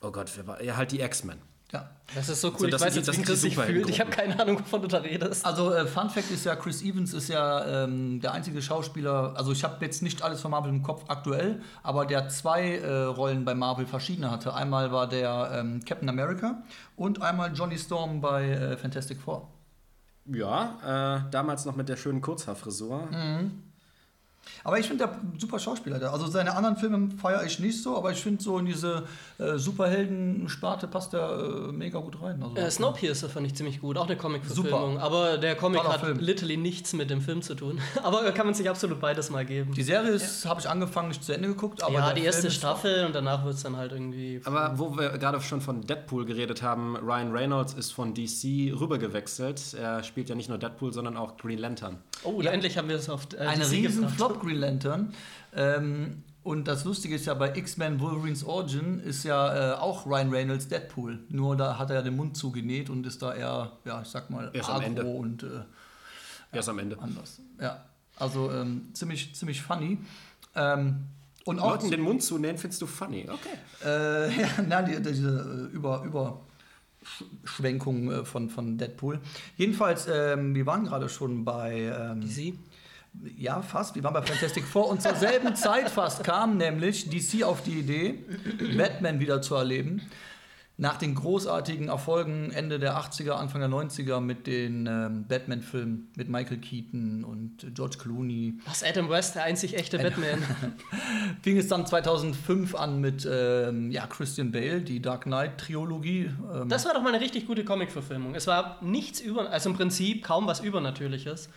[0.00, 1.38] oh Gott, wer war, ja halt die X-Men.
[1.72, 1.88] Ja.
[2.14, 3.88] Das ist so cool, Also das ich weiß jetzt, das wie Chris sich fühlt.
[3.88, 5.46] Ich habe keine Ahnung, wovon du da redest.
[5.46, 9.52] Also äh, Fun Fact ist ja, Chris Evans ist ja ähm, der einzige Schauspieler, also
[9.52, 13.44] ich habe jetzt nicht alles von Marvel im Kopf aktuell, aber der zwei äh, Rollen
[13.44, 14.52] bei Marvel verschiedene hatte.
[14.52, 16.62] Einmal war der ähm, Captain America
[16.96, 19.48] und einmal Johnny Storm bei äh, Fantastic Four.
[20.26, 23.08] Ja, äh, damals noch mit der schönen Kurzhaarfrisur.
[24.64, 25.98] Aber ich finde der super Schauspieler.
[25.98, 26.12] Der.
[26.12, 29.04] Also seine anderen Filme feiere ich nicht so, aber ich finde so in diese
[29.38, 31.28] äh, Superhelden-Sparte passt der
[31.68, 32.42] äh, mega gut rein.
[32.42, 34.92] Also, Äh, Snowpiercer fand ich ziemlich gut, auch eine Comic-Verfilmung.
[34.94, 35.02] Super.
[35.02, 36.18] Aber der Comic Toller hat Film.
[36.18, 37.80] literally nichts mit dem Film zu tun.
[38.02, 39.72] aber kann man sich absolut beides mal geben.
[39.74, 43.06] Die Serie ist, habe ich angefangen, nicht zu Ende geguckt, aber ja, die erste Staffel
[43.06, 44.40] und danach wird es dann halt irgendwie.
[44.44, 49.74] Aber wo wir gerade schon von Deadpool geredet haben, Ryan Reynolds ist von DC rübergewechselt.
[49.74, 51.98] Er spielt ja nicht nur Deadpool, sondern auch Green Lantern.
[52.24, 54.16] Oh, endlich haben wir es auf äh, Ein DC riesen gebracht.
[54.16, 55.14] Flop Green Lantern.
[55.54, 60.30] Ähm, und das Lustige ist ja, bei X-Men Wolverines Origin ist ja äh, auch Ryan
[60.30, 61.18] Reynolds Deadpool.
[61.28, 64.30] Nur da hat er ja den Mund zugenäht und ist da eher, ja, ich sag
[64.30, 65.04] mal, Erst am agro Ende.
[65.04, 65.46] und äh,
[66.52, 66.98] Erst am Ende.
[66.98, 67.40] anders.
[67.60, 67.84] Ja,
[68.16, 69.98] also ähm, ziemlich, ziemlich funny.
[70.54, 71.04] Ähm,
[71.44, 73.28] und auch Leuten den Mund zunähen, findest du funny.
[73.28, 73.56] Okay.
[73.84, 76.40] Äh, ja, na, die, diese äh, über, über
[77.44, 79.20] Schwenkung äh, von, von Deadpool.
[79.56, 81.92] Jedenfalls, ähm, wir waren gerade schon bei.
[81.96, 82.54] Ähm, DC?
[83.36, 83.94] Ja, fast.
[83.94, 87.80] Wir waren bei Fantastic Four und zur selben Zeit fast kam nämlich DC auf die
[87.80, 88.24] Idee,
[88.76, 90.02] Batman wieder zu erleben.
[90.76, 96.30] Nach den großartigen Erfolgen Ende der 80er, Anfang der 90er mit den ähm, Batman-Filmen mit
[96.30, 100.42] Michael Keaton und George Clooney, Was, Adam West, der einzig echte Batman?
[101.42, 106.30] fing es dann 2005 an mit ähm, ja, Christian Bale, die Dark Knight-Triologie.
[106.54, 108.34] Ähm, Das war doch mal eine richtig gute Comic-Verfilmung.
[108.34, 111.50] Es war nichts über, also im Prinzip kaum was Übernatürliches.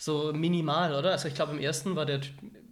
[0.00, 1.12] So minimal, oder?
[1.12, 2.20] Also ich glaube, im ersten war der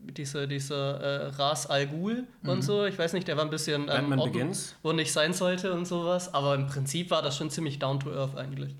[0.00, 2.86] dieser, dieser äh, Ras Al Ghul und so.
[2.86, 4.34] Ich weiß nicht, der war ein bisschen ähm, Batman Ort,
[4.82, 6.32] wo nicht sein sollte und sowas.
[6.32, 8.74] Aber im Prinzip war das schon ziemlich down to earth eigentlich.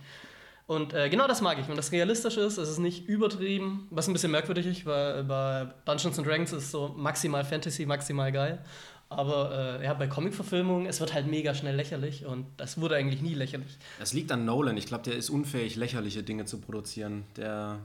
[0.66, 4.08] Und äh, genau das mag ich, wenn das realistisch ist, es ist nicht übertrieben, was
[4.08, 8.64] ein bisschen merkwürdig ist, weil bei Dungeons and Dragons ist so maximal Fantasy, maximal geil.
[9.10, 13.20] Aber äh, ja, bei Comic-Verfilmungen, es wird halt mega schnell lächerlich und das wurde eigentlich
[13.20, 13.76] nie lächerlich.
[13.98, 14.78] Das liegt an Nolan.
[14.78, 17.24] Ich glaube, der ist unfähig, lächerliche Dinge zu produzieren.
[17.36, 17.78] Der,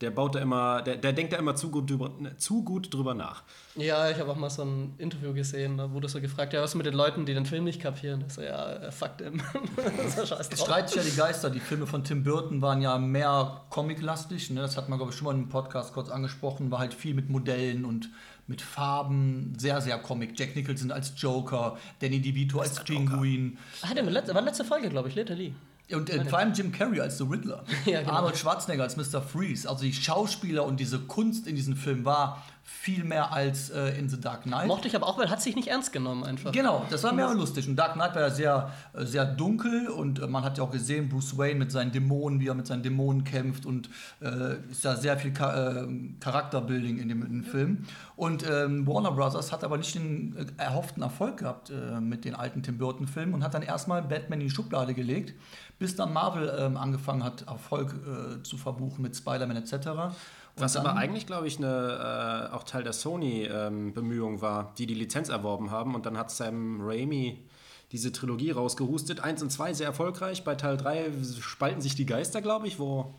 [0.00, 3.14] der baut da immer, der, der denkt da immer zu gut drüber, zu gut drüber
[3.14, 3.44] nach.
[3.76, 6.70] Ja, ich habe auch mal so ein Interview gesehen, da wurde so gefragt, ja, was
[6.70, 8.24] ist mit den Leuten, die den Film nicht kapieren?
[8.26, 9.40] Ich so, ja, äh, fuck them.
[9.96, 10.66] das ist scheiß Es drauf.
[10.66, 11.48] streiten sich ja die Geister.
[11.48, 14.50] Die Filme von Tim Burton waren ja mehr comic-lastig.
[14.50, 14.60] Ne?
[14.60, 16.70] Das hat man, glaube ich, schon mal im Podcast kurz angesprochen.
[16.70, 18.10] War halt viel mit Modellen und
[18.46, 19.54] mit Farben.
[19.58, 20.38] Sehr, sehr Comic.
[20.38, 23.58] Jack Nicholson als Joker, Danny DeVito als Pinguin.
[23.94, 25.54] Der letzte, war letzte Folge, glaube ich, literally.
[25.92, 27.62] Und äh, vor allem Jim Carrey als The Riddler.
[27.84, 28.12] Ja, genau.
[28.14, 29.20] Arnold Schwarzenegger als Mr.
[29.20, 29.68] Freeze.
[29.68, 34.08] Also die Schauspieler und diese Kunst in diesem Film war viel mehr als äh, in
[34.08, 34.66] The Dark Knight.
[34.66, 36.50] Mochte ich aber auch, weil hat sich nicht ernst genommen einfach.
[36.50, 37.68] Genau, das war mehr lustig.
[37.68, 40.70] Und Dark Knight war ja sehr, äh, sehr dunkel und äh, man hat ja auch
[40.70, 43.90] gesehen, Bruce Wayne mit seinen Dämonen, wie er mit seinen Dämonen kämpft und
[44.22, 45.88] äh, ist ja sehr viel Ka äh,
[46.20, 47.84] Charakterbuilding in dem, in dem Film.
[48.16, 52.34] Und ähm, Warner Brothers hat aber nicht den äh, erhofften Erfolg gehabt äh, mit den
[52.34, 55.34] alten Tim Burton-Filmen und hat dann erstmal Batman in die Schublade gelegt,
[55.78, 57.94] bis dann Marvel ähm, angefangen hat, Erfolg
[58.42, 60.14] zu verbuchen mit Spider-Man etc.
[60.56, 65.28] Was aber eigentlich, glaube ich, eine, äh, auch Teil der Sony-Bemühung war, die die Lizenz
[65.28, 65.94] erworben haben.
[65.94, 67.44] Und dann hat Sam Raimi
[67.92, 69.20] diese Trilogie rausgehustet.
[69.20, 70.44] Eins und zwei sehr erfolgreich.
[70.44, 73.14] Bei Teil 3 spalten sich die Geister, glaube ich, wo,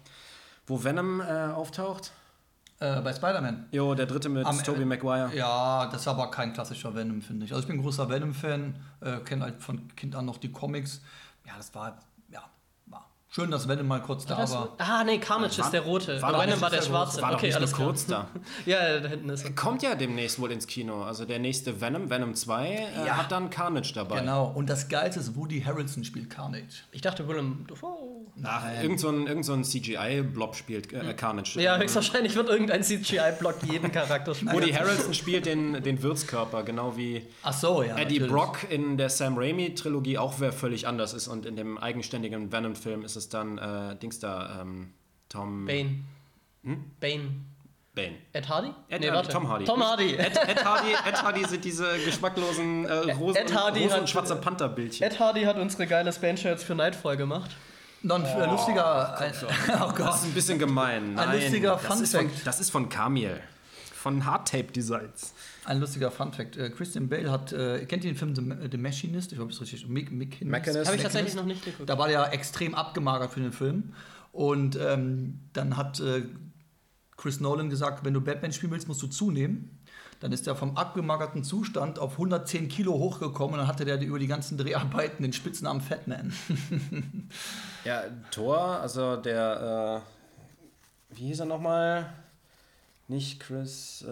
[0.67, 2.11] wo Venom äh, auftaucht.
[2.79, 3.67] äh, bei Spider-Man.
[3.71, 5.31] Jo, der dritte mit Am- Tobey Maguire.
[5.35, 7.51] Ja, das ist aber kein klassischer Venom, finde ich.
[7.53, 11.01] Also ich bin ein großer Venom-Fan, äh, kenne halt von Kind an noch die Comics.
[11.45, 12.43] Ja, das war, ja,
[12.87, 14.75] war Schön, dass Venom mal kurz da war.
[14.77, 16.21] ah, nee, Carnage War- ist der rote.
[16.21, 17.21] war Venom war der der schwarze.
[17.21, 17.87] War okay, nicht alles klar.
[17.87, 18.29] kurz da.
[18.65, 19.53] Ja, da hinten ist er.
[19.53, 21.03] Kommt ja demnächst wohl ins Kino.
[21.03, 23.17] Also der nächste Venom, Venom 2, äh, Ja.
[23.17, 24.21] hat dann Carnage dabei.
[24.21, 24.45] Genau.
[24.55, 26.83] Und das Geilste ist, Woody Harrelson spielt Carnage.
[26.93, 28.25] Ich dachte, Willem Dafoe.
[28.43, 31.59] Ach, irgend so ein, irgend so ein CGI-Blob spielt äh, Carnage.
[31.61, 34.53] Ja, höchstwahrscheinlich wird irgendein CGI-Block jeden Charakter spielen.
[34.53, 37.97] Woody Harrelson spielt den, den Wirtskörper, genau wie Ach so, ja.
[37.97, 38.31] Eddie natürlich.
[38.31, 41.27] Brock in der Sam Raimi-Trilogie auch wer völlig anders ist.
[41.27, 44.93] Und in dem eigenständigen Venom-Film ist es dann äh, Dings da, ähm,
[45.29, 46.03] Tom Bane.
[46.63, 46.91] Hm?
[46.99, 47.31] Bane.
[47.93, 48.15] Bane.
[48.33, 48.73] Ed Hardy?
[48.89, 49.29] Ed Nee, Hardy, warte.
[49.29, 49.65] Tom Hardy.
[49.65, 50.15] Tom Hardy.
[50.15, 54.09] Ed, Ed, Hardy, Ed Hardy sind diese geschmacklosen äh, rosa, Ed Hardy rosa und hat-
[54.09, 55.07] schwarzer Panther-Bildchen.
[55.07, 57.51] Ed Hardy hat unsere geile Span-Shirts für Nightfall gemacht.
[58.01, 59.17] Noch ein äh, lustiger.
[59.17, 59.31] Ein,
[59.81, 59.99] oh Gott.
[59.99, 61.13] Das ist ein bisschen gemein.
[61.13, 62.47] Nein, lustiger das Fun ist von, Fact.
[62.47, 63.39] Das ist von Camille.
[64.05, 65.33] Von Hardtape Designs.
[65.63, 66.57] Ein lustiger Funfact.
[66.57, 69.31] Äh, Christian Bale hat, äh, kennt ihr den Film The, The Machinist?
[69.31, 69.87] Ich glaube, es ist richtig.
[69.87, 70.85] Mick, Mick, Machinist.
[70.85, 71.89] Habe ich tatsächlich noch nicht geguckt.
[71.89, 73.93] Da war der extrem abgemagert für den Film.
[74.31, 76.21] Und ähm, dann hat äh,
[77.17, 79.79] Chris Nolan gesagt, wenn du Batman spielen willst, musst du zunehmen.
[80.19, 84.19] Dann ist er vom abgemagerten Zustand auf 110 Kilo hochgekommen und dann hatte der über
[84.19, 86.31] die ganzen Dreharbeiten den Spitznamen Fatman.
[87.85, 90.03] Ja, Thor, also der,
[91.11, 92.13] äh, wie hieß er nochmal?
[93.07, 94.11] Nicht Chris, äh,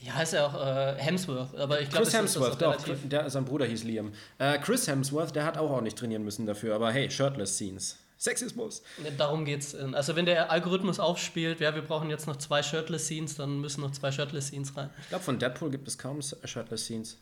[0.00, 3.64] Ja, heißt ja auch äh, Hemsworth, aber ich glaube, Chris Hemsworth, doch, der, sein Bruder
[3.66, 4.12] hieß Liam.
[4.38, 7.96] Äh, Chris Hemsworth, der hat auch ordentlich trainieren müssen dafür, aber hey, Shirtless Scenes.
[8.20, 8.82] Sexismus.
[9.16, 9.74] Darum geht's.
[9.74, 13.60] in- Also wenn der Algorithmus aufspielt, ja, wir brauchen jetzt noch zwei Shirtless Scenes, dann
[13.60, 14.90] müssen noch zwei Shirtless Scenes rein.
[15.02, 17.16] Ich glaube, von Deadpool gibt es kaum Shirtless Scenes.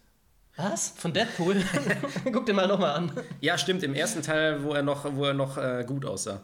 [0.57, 0.95] Was?
[0.97, 1.63] Von Deadpool?
[2.33, 3.13] Guck dir mal nochmal an.
[3.43, 6.41] Ja, stimmt, im ersten Teil, wo er noch, wo er noch äh, gut aussah.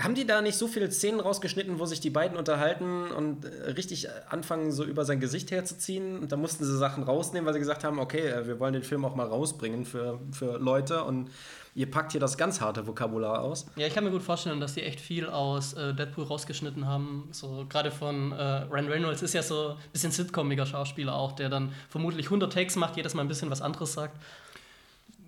[0.00, 3.70] Haben die da nicht so viele Szenen rausgeschnitten, wo sich die beiden unterhalten und äh,
[3.72, 6.20] richtig anfangen, so über sein Gesicht herzuziehen?
[6.20, 8.84] Und da mussten sie Sachen rausnehmen, weil sie gesagt haben, okay, äh, wir wollen den
[8.84, 11.30] Film auch mal rausbringen für, für Leute und
[11.74, 13.66] ihr packt hier das ganz harte Vokabular aus.
[13.74, 17.28] Ja, ich kann mir gut vorstellen, dass die echt viel aus äh, Deadpool rausgeschnitten haben.
[17.32, 21.48] So gerade von äh, Ryan Reynolds ist ja so ein bisschen sitcomiger Schauspieler auch, der
[21.48, 24.16] dann vermutlich 100 Takes macht, jedes Mal ein bisschen was anderes sagt.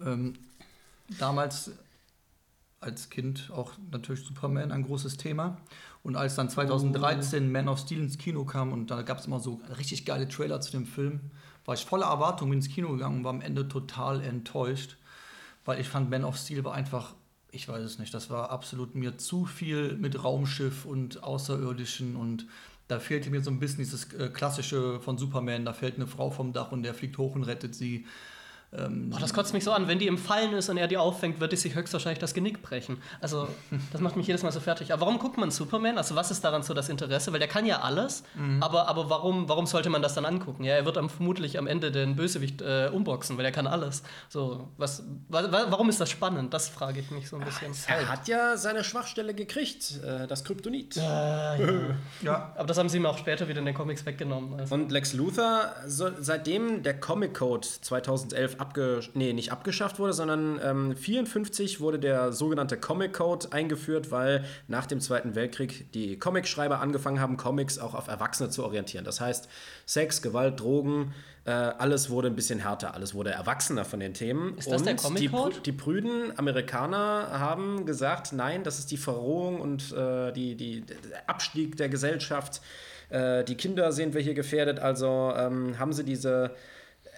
[0.07, 0.37] ähm,
[1.19, 1.73] damals
[2.81, 5.59] als Kind auch natürlich Superman ein großes Thema.
[6.03, 9.39] Und als dann 2013 Man of Steel ins Kino kam und da gab es immer
[9.39, 11.21] so richtig geile Trailer zu dem Film,
[11.67, 14.97] war ich voller Erwartung ins Kino gegangen und war am Ende total enttäuscht,
[15.67, 17.15] weil ich fand Man of Steel war einfach,
[17.51, 22.47] ich weiß es nicht, das war absolut mir zu viel mit Raumschiff und Außerirdischen und
[22.89, 26.31] da fehlte mir so ein bisschen dieses äh, klassische von Superman, da fällt eine Frau
[26.31, 28.07] vom Dach und der fliegt hoch und rettet sie.
[28.73, 29.89] Boah, das kotzt mich so an.
[29.89, 32.63] Wenn die im Fallen ist und er die auffängt, wird die sich höchstwahrscheinlich das Genick
[32.63, 33.03] brechen.
[33.21, 33.49] Also,
[33.93, 34.93] das macht mich jedes Mal so fertig.
[34.93, 35.99] Aber warum guckt man Superman?
[35.99, 37.33] Also, was ist daran so das Interesse?
[37.33, 38.23] Weil der kann ja alles,
[38.61, 40.63] aber, aber warum, warum sollte man das dann angucken?
[40.63, 44.05] Ja, er wird am, vermutlich am Ende den Bösewicht äh, umboxen, weil er kann alles.
[44.29, 46.55] So, was, wa, wa, warum ist das spannend?
[46.55, 47.73] Das frage ich mich so ein bisschen.
[47.89, 50.97] Er hat ja seine Schwachstelle gekriegt, äh, das Kryptonit.
[52.23, 54.59] Ja, Aber das haben sie ihm auch später wieder in den Comics weggenommen.
[54.59, 54.75] Also.
[54.75, 60.61] Und Lex Luthor, so, seitdem der Comic Code 2011 abge nee, nicht abgeschafft wurde, sondern
[60.63, 66.81] ähm, 54 wurde der sogenannte Comic Code eingeführt, weil nach dem Zweiten Weltkrieg die Comicschreiber
[66.81, 69.05] angefangen haben, Comics auch auf Erwachsene zu orientieren.
[69.05, 69.49] Das heißt,
[69.87, 71.13] Sex, Gewalt, Drogen,
[71.47, 74.57] äh, alles wurde ein bisschen härter, alles wurde erwachsener von den Themen.
[74.59, 75.57] Ist das der Und Comic die, Code?
[75.57, 80.83] Prü- die prüden Amerikaner haben gesagt, nein, das ist die Verrohung und äh, die, die,
[80.83, 80.97] der
[81.29, 82.61] Abstieg der Gesellschaft.
[83.09, 86.51] Äh, die Kinder sehen wir hier gefährdet, also ähm, haben sie diese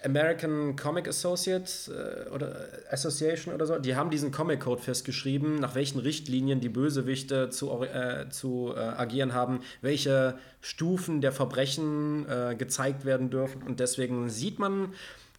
[0.03, 5.75] American Comic Associate äh, oder Association oder so, die haben diesen Comic Code festgeschrieben, nach
[5.75, 12.55] welchen Richtlinien die Bösewichte zu, äh, zu äh, agieren haben, welche Stufen der Verbrechen äh,
[12.55, 13.63] gezeigt werden dürfen.
[13.63, 14.93] Und deswegen sieht man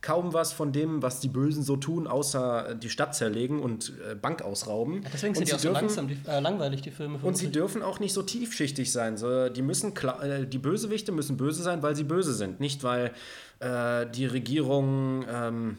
[0.04, 4.14] kaum was von dem, was die Bösen so tun, außer die Stadt zerlegen und äh,
[4.14, 5.02] Bank ausrauben.
[5.14, 7.18] Deswegen sind und die auch so langsam, die, äh, langweilig, die Filme.
[7.22, 9.16] und sie dürfen auch nicht so tiefschichtig sein.
[9.16, 12.60] So, die, müssen äh, die Bösewichte müssen böse sein, weil sie böse sind.
[12.60, 13.12] Nicht, weil
[13.60, 15.78] äh, die Regierung ähm,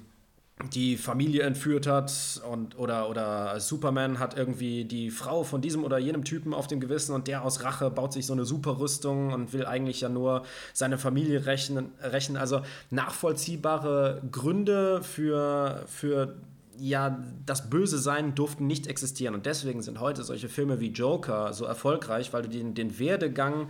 [0.73, 5.97] die Familie entführt hat und, oder, oder Superman hat irgendwie die Frau von diesem oder
[5.97, 9.51] jenem Typen auf dem Gewissen und der aus Rache baut sich so eine Superrüstung und
[9.51, 11.91] will eigentlich ja nur seine Familie rächen.
[12.01, 12.37] rächen.
[12.37, 16.35] Also nachvollziehbare Gründe für, für
[16.79, 19.35] ja, das Böse sein durften nicht existieren.
[19.35, 23.69] Und deswegen sind heute solche Filme wie Joker so erfolgreich, weil du den, den Werdegang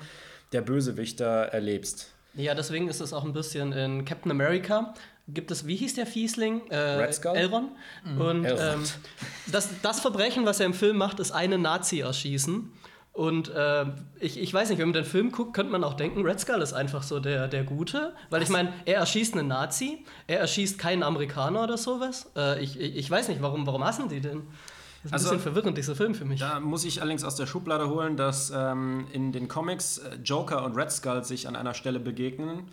[0.52, 2.12] der Bösewichter erlebst.
[2.36, 4.94] Ja, deswegen ist es auch ein bisschen in Captain America.
[5.28, 6.68] Gibt es, wie hieß der Fiesling?
[6.70, 7.36] Äh, Red Skull?
[7.36, 7.72] Elrond.
[8.20, 8.62] Und Elrond.
[8.62, 8.84] ähm,
[9.52, 12.72] das, das Verbrechen, was er im Film macht, ist einen Nazi erschießen.
[13.12, 13.86] Und äh,
[14.20, 16.62] ich, ich weiß nicht, wenn man den Film guckt, könnte man auch denken, Red Skull
[16.62, 18.14] ist einfach so der, der Gute.
[18.30, 22.30] Weil ich meine, er erschießt einen Nazi, er erschießt keinen Amerikaner oder sowas.
[22.36, 24.42] Äh, ich, ich, weiß nicht, warum, warum hassen die denn?
[24.42, 26.42] Das ist ein Also- bisschen verwirrend, dieser Film für mich.
[26.42, 30.66] Da muss ich allerdings aus der Schublade holen, dass ähm, in den Comics äh, Joker
[30.66, 32.68] und Red Skull sich an einer Stelle begegnen.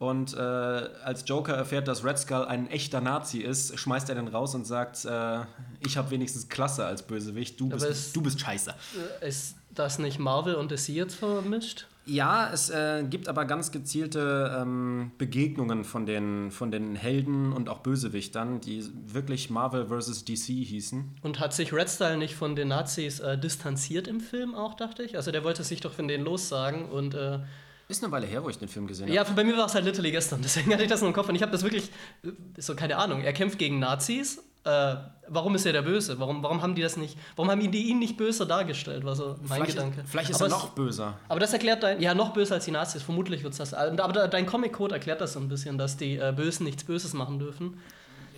[0.00, 4.28] Und äh, als Joker erfährt, dass Red Skull ein echter Nazi ist, schmeißt er den
[4.28, 5.40] raus und sagt, äh,
[5.86, 8.72] ich habe wenigstens Klasse als Bösewicht, du bist, es- du bist scheiße.
[9.20, 11.86] Ist das nicht Marvel und DC jetzt vermischt?
[12.06, 17.68] Ja, es äh, gibt aber ganz gezielte ähm, Begegnungen von den, von den Helden und
[17.68, 20.24] auch Bösewichtern, die wirklich Marvel vs.
[20.24, 21.18] DC hießen.
[21.22, 25.02] Und hat sich Red Style nicht von den Nazis äh, distanziert im Film auch, dachte
[25.02, 25.16] ich?
[25.16, 27.40] Also der wollte sich doch von denen lossagen und äh,
[27.90, 29.14] Ist eine Weile her, wo ich den Film gesehen habe.
[29.14, 31.28] ja, bei mir war es halt literally gestern, deswegen hatte ich das noch im Kopf
[31.28, 31.90] und ich habe das wirklich,
[32.24, 34.42] äh, so keine Ahnung, er kämpft gegen Nazis.
[34.62, 36.20] Äh, warum ist er der Böse?
[36.20, 39.36] Warum, warum haben die das nicht, warum haben die ihn nicht böser dargestellt, war so
[39.40, 40.04] mein Vielleicht, Gedanke.
[40.06, 41.18] vielleicht ist Aber er noch böser.
[41.28, 43.72] Aber das erklärt dein, ja, noch böser als die Nazis, vermutlich wird es das.
[43.72, 47.38] Aber dein Comic-Code erklärt das so ein bisschen, dass die äh, Bösen nichts Böses machen
[47.38, 47.80] dürfen.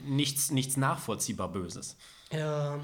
[0.05, 1.97] Nichts, nichts nachvollziehbar Böses.
[2.33, 2.79] Ja,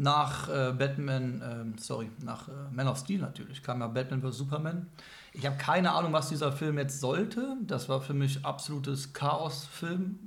[0.00, 4.38] Nach äh, Batman, ähm, sorry, nach äh, Man of Steel natürlich, kam ja Batman vs.
[4.38, 4.86] Superman.
[5.34, 7.58] Ich habe keine Ahnung, was dieser Film jetzt sollte.
[7.66, 10.18] Das war für mich absolutes Chaos-Film.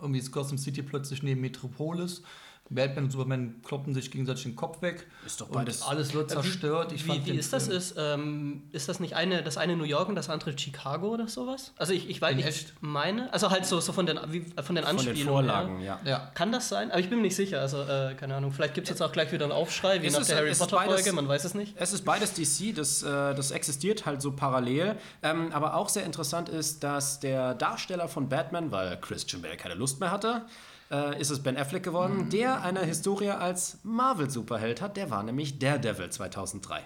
[0.00, 2.22] Irgendwie ist Gotham City plötzlich neben Metropolis.
[2.70, 5.06] Batman und Superman kloppen sich gegenseitig den Kopf weg.
[5.24, 6.92] Ist doch und beides- alles wird zerstört.
[6.92, 7.68] Ich wie, fand wie ist das?
[7.68, 11.28] Ist, ähm, ist das nicht eine, das eine New York und das andere Chicago oder
[11.28, 11.72] sowas?
[11.78, 12.74] Also ich, ich weiß In ich echt?
[12.80, 15.14] meine, also halt so, so von den, wie, von den Von Anspielungen.
[15.16, 15.98] den Vorlagen, ja.
[16.04, 16.30] Ja.
[16.34, 16.90] Kann das sein?
[16.90, 17.60] Aber ich bin mir nicht sicher.
[17.60, 18.52] Also, äh, keine Ahnung.
[18.52, 20.52] Vielleicht gibt es jetzt auch gleich wieder einen Aufschrei, wie Es nach ist- der Harry
[20.54, 21.74] Potter-Folge, beides- man weiß es nicht.
[21.78, 24.96] Es ist beides DC, das, äh, das existiert halt so parallel.
[25.22, 29.74] Ähm, aber auch sehr interessant ist, dass der Darsteller von Batman, weil Christian Bale keine
[29.74, 30.42] Lust mehr hatte,
[30.90, 34.96] äh, ist es Ben Affleck geworden, der eine Historie als Marvel-Superheld hat.
[34.96, 36.82] Der war nämlich Daredevil 2003.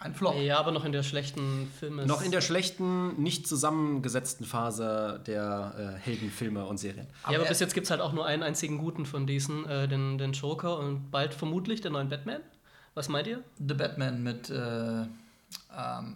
[0.00, 0.34] Ein Flop.
[0.36, 2.04] Ja, aber noch in der schlechten Filme.
[2.04, 7.06] Noch in der schlechten, nicht zusammengesetzten Phase der äh, Heldenfilme und Serien.
[7.30, 9.88] Ja, aber bis jetzt gibt es halt auch nur einen einzigen guten von diesen, äh,
[9.88, 12.42] den, den Joker und bald vermutlich den neuen Batman.
[12.92, 13.42] Was meint ihr?
[13.66, 15.08] The Batman mit äh, ähm,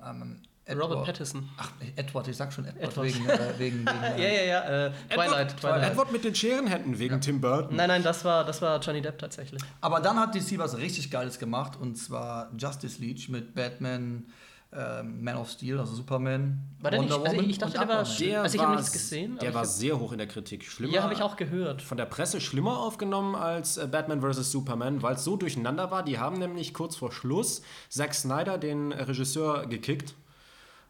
[0.06, 0.90] ähm, Edward.
[0.90, 1.48] Robert Pattinson.
[1.56, 3.06] Ach, Edward, ich sag schon Edward, Edward.
[3.06, 4.86] wegen, äh, wegen, wegen Ja, äh, ja, ja.
[4.86, 5.90] Äh, Twilight, Twilight.
[5.92, 7.74] Edward mit den Scherenhänden wegen Tim Burton.
[7.76, 9.62] Nein, nein, das war, das war Johnny Depp tatsächlich.
[9.80, 14.26] Aber dann hat DC was richtig Geiles gemacht und zwar Justice League mit Batman,
[14.70, 16.60] ähm, Man of Steel, also Superman.
[16.80, 19.38] War der nicht- also ich- dachte, der war sch- Also ich hab war nichts gesehen,
[19.40, 20.62] Der war sehr hoch in der Kritik.
[20.64, 21.80] Schlimmer, Ja, habe ich auch gehört.
[21.80, 24.52] von der Presse schlimmer aufgenommen als äh, Batman vs.
[24.52, 26.02] Superman, weil es so durcheinander war.
[26.04, 30.12] Die haben nämlich kurz vor Schluss Zack Snyder, den Regisseur, gekickt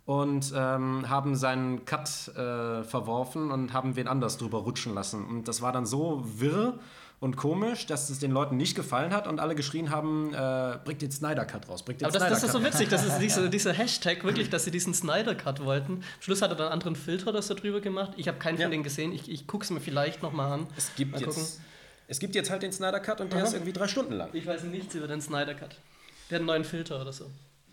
[0.08, 5.22] und ähm, haben seinen Cut äh, verworfen und haben wen anders drüber rutschen lassen.
[5.22, 6.78] Und das war dann so wirr
[7.20, 11.02] und komisch, dass es den Leuten nicht gefallen hat und alle geschrien haben, äh, bringt
[11.02, 13.50] den Snyder Cut raus, bringt den Aber das, das ist so witzig, das ist diese,
[13.50, 15.96] dieser Hashtag wirklich, dass sie diesen Snyder Cut wollten.
[15.96, 18.12] Am Schluss hat er dann einen anderen Filter das da drüber gemacht.
[18.16, 18.62] Ich habe keinen Ja.
[18.62, 19.12] von denen gesehen.
[19.12, 20.66] Ich, ich gucke es mir vielleicht nochmal an.
[20.74, 21.42] Es gibt, Mal gucken.
[21.42, 21.60] jetzt,
[22.06, 23.46] es gibt jetzt halt den Snyder Cut und der Aha.
[23.48, 24.30] ist irgendwie drei Stunden lang.
[24.32, 25.76] Ich weiß nichts über den Snyder Cut.
[26.30, 27.26] Der hat einen neuen Filter oder so.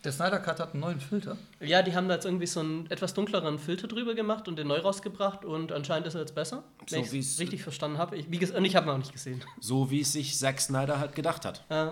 [0.06, 1.36] Der Snyder Cut hat einen neuen Filter.
[1.60, 4.68] Ja, die haben da jetzt irgendwie so einen etwas dunkleren Filter drüber gemacht und den
[4.68, 6.63] neu rausgebracht und anscheinend ist er jetzt besser.
[6.88, 8.15] So Wenn ich wie's- richtig verstanden habe.
[8.15, 9.44] Ich, wie ich habe ihn auch nicht gesehen.
[9.60, 11.63] So wie es sich Zack Snyder halt gedacht hat.
[11.70, 11.88] Äh,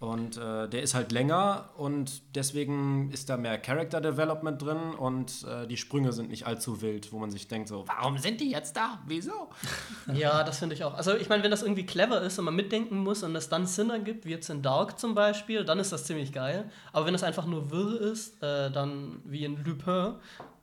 [0.00, 5.44] Und äh, der ist halt länger und deswegen ist da mehr Character Development drin und
[5.44, 8.50] äh, die Sprünge sind nicht allzu wild, wo man sich denkt so, warum sind die
[8.50, 8.98] jetzt da?
[9.06, 9.50] Wieso?
[10.14, 10.94] ja, das finde ich auch.
[10.94, 13.66] Also ich meine, wenn das irgendwie clever ist und man mitdenken muss und es dann
[13.66, 16.70] Sinn ergibt, wie jetzt in Dark zum Beispiel, dann ist das ziemlich geil.
[16.94, 20.14] Aber wenn es einfach nur wirr ist, äh, dann wie in Lupin,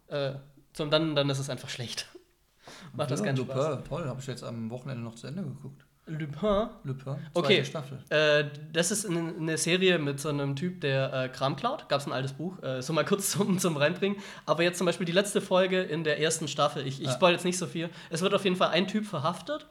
[0.08, 0.34] äh,
[0.74, 2.08] zum, dann, dann ist es einfach schlecht.
[2.94, 3.84] Macht das Ja, keinen Lupin, Spaß.
[3.88, 5.87] Toll, habe ich jetzt am Wochenende noch zu Ende geguckt.
[6.08, 6.70] Lupin?
[6.84, 7.64] Lupin, Okay.
[7.66, 8.00] Staffel.
[8.10, 11.88] Äh, das ist eine, Serie mit so einem Typ, der äh, Kram klaut.
[11.90, 14.18] Gab es ein altes Buch, äh, so mal kurz zum, zum Reinbringen.
[14.46, 16.88] Aber jetzt zum Beispiel die letzte Folge in der ersten Staffel.
[16.88, 17.14] Ich, ich Ja.
[17.14, 17.90] spoil jetzt nicht so viel.
[18.10, 19.68] Es wird auf jeden Fall ein Typ verhaftet.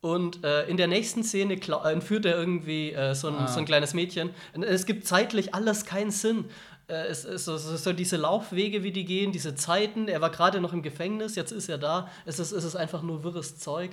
[0.00, 3.48] Und äh, in der nächsten Szene entführt er irgendwie äh, so, ein, Ah.
[3.48, 4.30] so ein kleines Mädchen.
[4.60, 6.44] Es gibt zeitlich alles keinen Sinn.
[6.88, 10.08] Äh, es ist so, so, so diese Laufwege, wie die gehen, diese Zeiten.
[10.08, 12.08] Er war gerade noch im Gefängnis, jetzt ist er da.
[12.26, 13.90] Es ist, es ist einfach nur wirres Zeug.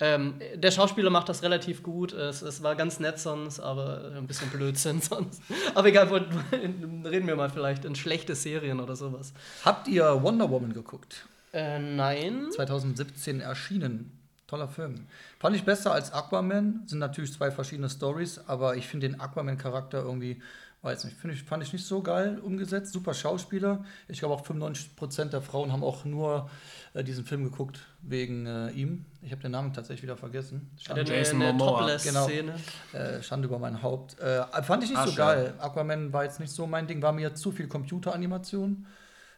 [0.00, 2.12] Ähm, der Schauspieler macht das relativ gut.
[2.12, 5.42] Es, es war ganz nett sonst, aber ein bisschen Blödsinn sonst.
[5.74, 6.08] Aber egal,
[6.52, 9.32] reden wir mal vielleicht in schlechte Serien oder sowas.
[9.64, 11.26] Habt ihr Wonder Woman geguckt?
[11.52, 12.46] Äh, nein.
[12.52, 14.12] 2017 erschienen.
[14.46, 15.06] Toller Film.
[15.38, 16.84] Fand ich besser als Aquaman.
[16.86, 20.40] Sind natürlich zwei verschiedene Stories, aber ich finde den Aquaman-Charakter irgendwie,
[20.88, 22.92] weiß nicht, ich, fand ich nicht so geil umgesetzt.
[22.92, 23.84] Super Schauspieler.
[24.08, 26.48] Ich glaube auch 95% der Frauen haben auch nur
[26.94, 29.04] äh, diesen Film geguckt wegen äh, ihm.
[29.20, 30.70] Ich habe den Namen tatsächlich wieder vergessen.
[30.76, 31.80] Er Schande, eine, Jason eine Momoa.
[31.80, 32.54] Topless-Szene.
[32.94, 34.18] äh, Schande über mein Haupt.
[34.18, 35.16] Äh, fand ich nicht so Asche.
[35.16, 35.54] geil.
[35.58, 37.02] Aquaman war jetzt nicht so mein Ding.
[37.02, 38.86] War mir zu viel Computeranimation.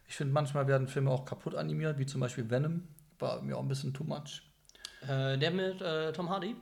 [0.07, 2.85] Ich finde, manchmal werden Filme auch kaputt animiert, wie zum Beispiel Venom.
[3.19, 4.43] War mir auch ein bisschen too much.
[5.03, 6.55] Äh, der mit äh, Tom Hardy.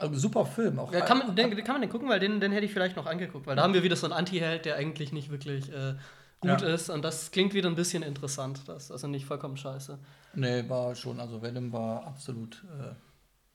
[0.00, 0.78] Also, super Film.
[0.78, 2.96] Auch Ja, kann man, den, kann man den gucken, weil den, den hätte ich vielleicht
[2.96, 3.46] noch angeguckt.
[3.46, 5.94] Weil da haben wir wieder so einen Anti-Held, der eigentlich nicht wirklich äh,
[6.40, 6.68] gut Ja.
[6.68, 6.90] ist.
[6.90, 8.62] Und das klingt wieder ein bisschen interessant.
[8.66, 9.98] Das ist also nicht vollkommen scheiße.
[10.34, 12.94] Nee, war schon, also Venom war absolut, äh,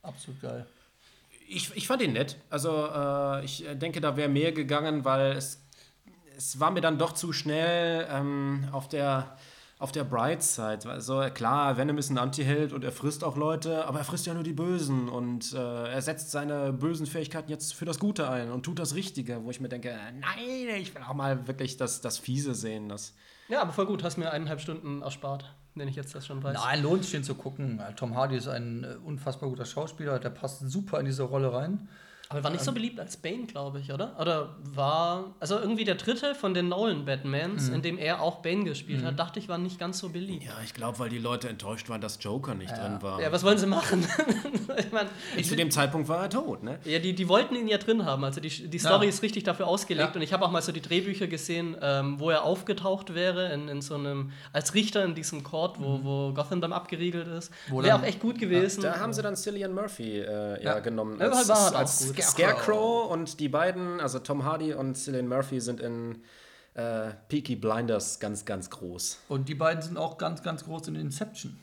[0.08, 0.65] absolut geil.
[1.47, 2.38] Ich, ich fand ihn nett.
[2.49, 5.62] Also äh, ich denke, da wäre mehr gegangen, weil es,
[6.38, 9.38] es war mir dann doch zu schnell ähm, auf der
[9.78, 10.90] auf der Bright Side.
[10.90, 14.34] Also klar, Venom ist ein Anti-Held und er frisst auch Leute, aber er frisst ja
[14.34, 18.52] nur die Bösen und äh, er setzt seine bösen Fähigkeiten jetzt für das Gute ein
[18.52, 22.00] und tut das Richtige, wo ich mir denke, nein, ich will auch mal wirklich das,
[22.00, 22.88] das Fiese sehen.
[22.88, 23.14] Das
[23.50, 24.04] Ja, aber voll gut.
[24.04, 26.54] Hast mir eineinhalb Stunden erspart, wenn ich jetzt das schon weiß.
[26.54, 27.82] Nein, lohnt sich den zu gucken.
[27.98, 31.90] Tom Hardy ist ein äh, unfassbar guter Schauspieler, der passt super in diese Rolle rein.
[32.30, 34.20] Aber war nicht so beliebt als Bane, glaube ich, oder?
[34.20, 35.36] Oder war.
[35.40, 39.40] Also irgendwie der dritte von den Nolan-Batmans, in dem er auch Bane gespielt hat, dachte
[39.40, 40.44] ich, war nicht ganz so beliebt.
[40.44, 43.22] ja, ich glaube, weil die Leute enttäuscht waren, dass Joker nicht drin war.
[43.22, 44.06] Ja, was wollen sie machen?
[44.78, 45.10] ich meine,
[45.44, 46.80] Zu dem Zeitpunkt war er tot, ne?
[46.86, 48.24] ja, die, die wollten ihn ja drin haben.
[48.24, 49.10] Also die, die Story Ja.
[49.10, 50.10] ist richtig dafür ausgelegt.
[50.10, 50.16] Ja.
[50.16, 53.68] Und ich habe auch mal so die Drehbücher gesehen, ähm, wo er aufgetaucht wäre, in,
[53.68, 57.52] in so einem, als Richter in diesem Court, wo, wo Gotham dann abgeriegelt ist.
[57.70, 58.82] Wäre auch echt gut gewesen.
[58.82, 60.76] Da haben sie dann Cillian Murphy äh, ja.
[60.76, 60.80] Ja.
[60.80, 61.20] genommen.
[61.20, 62.32] Ja, war halt auch als gut.
[62.34, 66.23] Scarecrow und die beiden, also Tom Hardy und Cillian Murphy, sind in
[66.73, 69.19] äh, Peaky Blinders ganz, ganz groß.
[69.30, 71.58] Und die beiden sind auch ganz, ganz groß in Inception.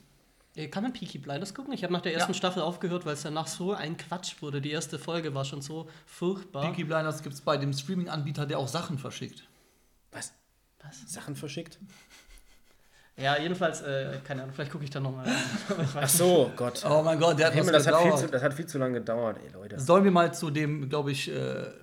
[0.55, 1.73] Äh, Kann man Peaky Blinders gucken?
[1.73, 2.37] Ich habe nach der ersten Ja.
[2.37, 4.61] Staffel aufgehört, weil es danach so ein Quatsch wurde.
[4.61, 6.63] Die erste Folge war schon so furchtbar.
[6.67, 9.45] Peaky Blinders gibt es bei dem Streaming-Anbieter, der auch Sachen verschickt.
[10.11, 10.33] Was?
[10.83, 11.01] Was?
[11.13, 11.79] Sachen verschickt?
[13.19, 15.27] Ja, jedenfalls, äh, keine Ahnung, vielleicht gucke ich da nochmal
[16.01, 16.83] Ach so, Gott.
[16.89, 18.21] Oh mein Gott, der hat Himmel, das hat, viel gedauert.
[18.21, 19.79] zu, das hat viel zu lange gedauert, ey Leute.
[19.79, 21.35] Sollen wir mal zu dem, glaube ich, äh,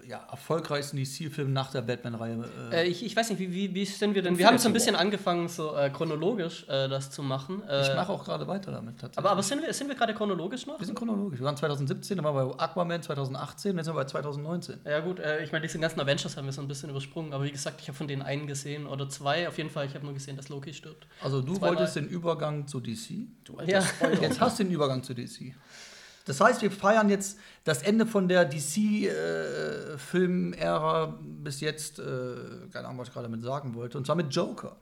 [0.08, 2.44] ja, erfolgreichsten DC-Film nach der Batman-Reihe.
[2.72, 4.40] Äh, Äh, ich, ich weiß nicht, wie, wie, wie sind wir denn?
[4.40, 7.62] Wir haben so ein bisschen angefangen, so äh, chronologisch äh, das zu machen.
[7.70, 9.20] Äh, ich mache auch gerade weiter damit tatsächlich.
[9.20, 10.80] aber, aber sind wir, sind wir gerade chronologisch noch?
[10.80, 11.40] wir sind chronologisch.
[11.40, 14.80] Wir waren 2017, dann waren wir bei Aquaman 2018, jetzt sind wir bei 2019.
[14.84, 17.44] Ja gut, äh, ich meine, diese ganzen Avengers haben wir so ein bisschen übersprungen, aber
[17.44, 19.48] wie gesagt, ich habe von denen einen gesehen oder zwei.
[19.48, 21.06] Auf jeden Fall, ich habe nur gesehen, dass Loki stirbt.
[21.22, 21.78] Also du Zweimal.
[21.78, 23.28] wolltest den Übergang zu DC.
[23.44, 23.82] Du alter Ja.
[23.82, 24.22] Spoiler.
[24.22, 25.54] Jetzt hast du den Übergang zu DC.
[26.26, 32.36] Das heißt, wir feiern jetzt das Ende von der DC-Film-Ära bis jetzt, äh,
[32.72, 34.76] keine Ahnung, was ich gerade damit sagen wollte, und zwar mit Joker.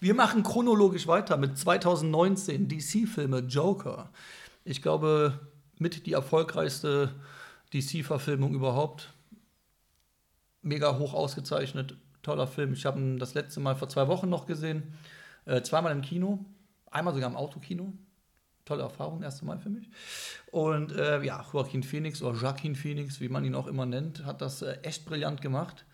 [0.00, 4.10] Wir machen chronologisch weiter mit 2019 DC-Filme Joker.
[4.64, 5.38] Ich glaube,
[5.78, 7.14] mit die erfolgreichste
[7.72, 9.12] DC-Verfilmung überhaupt.
[10.62, 12.72] Mega hoch ausgezeichnet, toller Film.
[12.72, 14.94] Ich habe ihn das letzte Mal vor zwei Wochen noch gesehen.
[15.46, 16.44] Äh, zweimal im Kino,
[16.90, 17.92] einmal sogar im Autokino
[18.64, 19.88] tolle Erfahrung, erste Mal für mich.
[20.50, 24.40] Und äh, ja, Joaquin Phoenix oder Joaquin Phoenix, wie man ihn auch immer nennt, hat
[24.40, 25.84] das äh, echt brillant gemacht.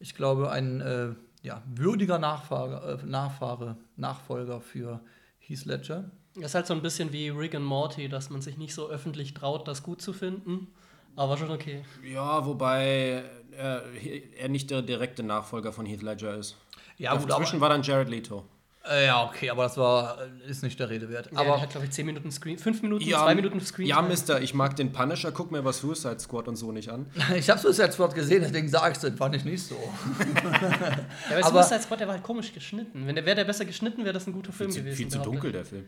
[0.00, 1.08] Ich glaube, ein äh,
[1.42, 5.00] ja, würdiger Nachfahre, äh, Nachfahre, Nachfolger für
[5.38, 6.10] Heath Ledger.
[6.34, 8.88] Das ist halt so ein bisschen wie Rick and Morty, dass man sich nicht so
[8.88, 10.68] öffentlich traut, das gut zu finden.
[11.16, 11.84] Aber schon okay.
[12.04, 13.24] Ja, wobei
[13.56, 16.56] äh, er nicht der direkte Nachfolger von Heath Ledger ist.
[16.96, 18.44] Ja, gut, Dazwischen war dann Jared Leto.
[18.90, 21.28] Äh, ja, okay, aber das war, äh, ist nicht der Rede wert.
[21.32, 23.86] Aber Aber der hat, glaube ich, 10 Minuten Screen, 5 Minuten, 2 Minuten Screen.
[23.86, 27.06] Ja, Mister, ich mag den Punisher, guck mir aber Suicide Squad und so nicht an.
[27.36, 29.76] ich habe jetzt Wort gesehen, deswegen sage ich es, fand ich nicht so.
[29.76, 33.06] Ja, aber aber- Suicide Squad, der war halt komisch geschnitten.
[33.06, 34.96] Wenn der wäre der besser geschnitten, wäre das ein guter Film Viel, gewesen.
[34.96, 35.86] viel zu dunkel, der Film.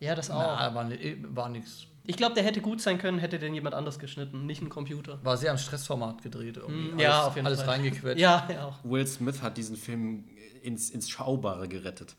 [0.00, 0.38] Ja, das auch.
[0.40, 1.86] Na, war, ni- war nix.
[2.04, 5.20] Ich glaube, der hätte gut sein können, hätte den jemand anders geschnitten, nicht ein Computer.
[5.24, 6.56] War sehr am Stressformat gedreht.
[6.56, 6.94] Irgendwie.
[6.94, 7.68] Mm, ja, alles, auf jeden alles Fall.
[7.68, 8.20] reingequetscht.
[8.20, 8.78] Ja, ja auch.
[8.82, 10.24] Will Smith hat diesen Film
[10.62, 12.16] ins, ins Schaubare gerettet.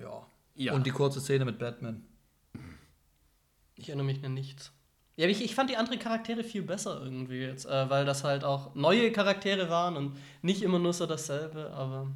[0.00, 0.26] Ja.
[0.54, 0.74] Ja.
[0.74, 2.04] Und die kurze Szene mit Batman.
[3.76, 4.72] Ich erinnere mich an nichts.
[5.16, 8.44] Ja, ich, ich fand die anderen Charaktere viel besser irgendwie jetzt, äh, weil das halt
[8.44, 12.10] auch neue Charaktere waren und nicht immer nur so dasselbe, aber.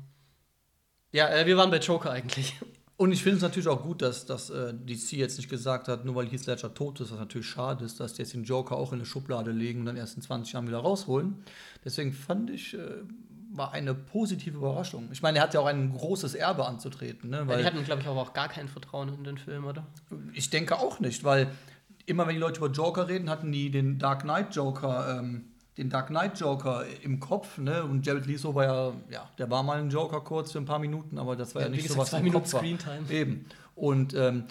[1.12, 2.54] Ja, äh, wir waren bei Joker eigentlich.
[2.96, 6.04] Und ich finde es natürlich auch gut, dass, dass äh, DC jetzt nicht gesagt hat,
[6.04, 8.76] nur weil Heath Ledger tot ist, was natürlich schade ist, dass die jetzt den Joker
[8.76, 11.42] auch in eine Schublade legen und dann erst in 20 Jahren wieder rausholen.
[11.84, 13.02] Deswegen fand ich, äh,
[13.57, 15.09] war eine positive Überraschung.
[15.12, 17.31] Ich meine, er hat ja auch ein großes Erbe anzutreten.
[17.31, 17.38] Ne?
[17.40, 19.87] Weil Weil die hatten, glaube ich, aber auch gar kein Vertrauen in den Film, oder?
[20.33, 21.49] ich denke auch nicht, weil
[22.07, 25.45] immer wenn die Leute über Joker reden, hatten die den Dark Knight Joker, ähm,
[25.77, 27.85] den Dark Knight Joker im Kopf, ne?
[27.85, 30.79] Und Jared Leto war ja, ja, der war mal ein Joker kurz für ein paar
[30.79, 32.61] Minuten, aber das war ja, Ja, nicht so was zwei im Minuten Kopf.
[32.61, 33.11] Screentime.
[33.11, 33.47] Eben.
[33.75, 34.45] Und ähm,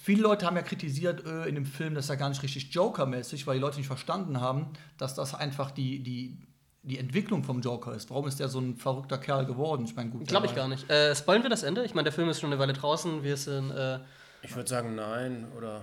[0.00, 3.46] viele Leute haben ja kritisiert äh, in dem Film, dass er gar nicht richtig Joker-mäßig,
[3.46, 4.66] weil die Leute nicht verstanden haben,
[4.96, 6.38] dass das einfach die, die,
[6.84, 8.10] die Entwicklung vom Joker ist.
[8.10, 9.84] Warum ist der so ein verrückter Kerl geworden?
[9.86, 10.26] Ich meine, gut.
[10.28, 10.88] Glaube ich gar nicht.
[10.90, 11.84] Äh, spoilen wir das Ende?
[11.84, 13.22] Ich meine, der Film ist schon eine Weile draußen.
[13.22, 13.70] Wir sind.
[13.70, 13.98] Äh,
[14.42, 15.46] Ich würde sagen, nein.
[15.56, 15.82] Oder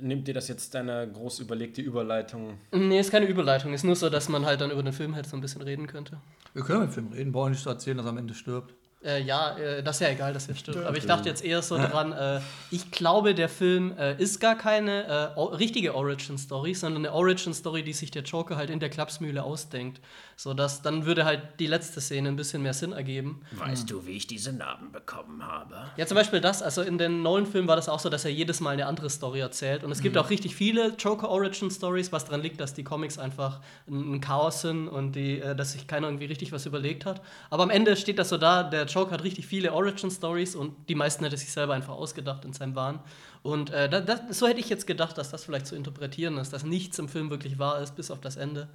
[0.00, 2.58] nimmt dir das jetzt deine groß überlegte Überleitung?
[2.72, 3.72] nee, ist keine Überleitung.
[3.72, 5.86] Ist nur so, dass man halt dann über den Film halt so ein bisschen reden
[5.86, 6.18] könnte.
[6.52, 8.74] Wir können mit dem Film reden, brauchen nicht so erzählen, dass er am Ende stirbt.
[9.04, 10.84] Äh, ja, äh, das ist ja egal, dass er stirbt.
[10.84, 12.40] Aber ich dachte jetzt eher so dran, äh,
[12.70, 17.92] ich glaube, der Film äh, ist gar keine äh, richtige Origin-Story, sondern eine Origin-Story, die
[17.92, 20.00] sich der Joker halt in der Klapsmühle ausdenkt.
[20.36, 23.42] So dass dann würde halt die letzte Szene ein bisschen mehr Sinn ergeben.
[23.52, 25.76] Weißt du, wie ich diese Narben bekommen habe?
[25.96, 28.60] Ja, zum Beispiel das, also in den Nolan-Filmen war das auch so, dass er jedes
[28.60, 29.84] Mal eine andere Story erzählt.
[29.84, 34.20] Und es gibt auch richtig viele Joker-Origin-Stories, was daran liegt, dass die Comics einfach ein,
[34.20, 37.20] Chaos sind und die, äh, dass sich keiner irgendwie richtig was überlegt hat.
[37.50, 40.94] Aber am Ende steht das so da, der Joker hat richtig viele Origin-Stories und die
[40.94, 43.00] meisten hätte sich selber einfach ausgedacht in seinem Wahn.
[43.42, 46.52] Und äh, da, das, so hätte ich jetzt gedacht, dass das vielleicht zu interpretieren ist,
[46.52, 48.68] dass nichts im Film wirklich wahr ist, bis auf das Ende.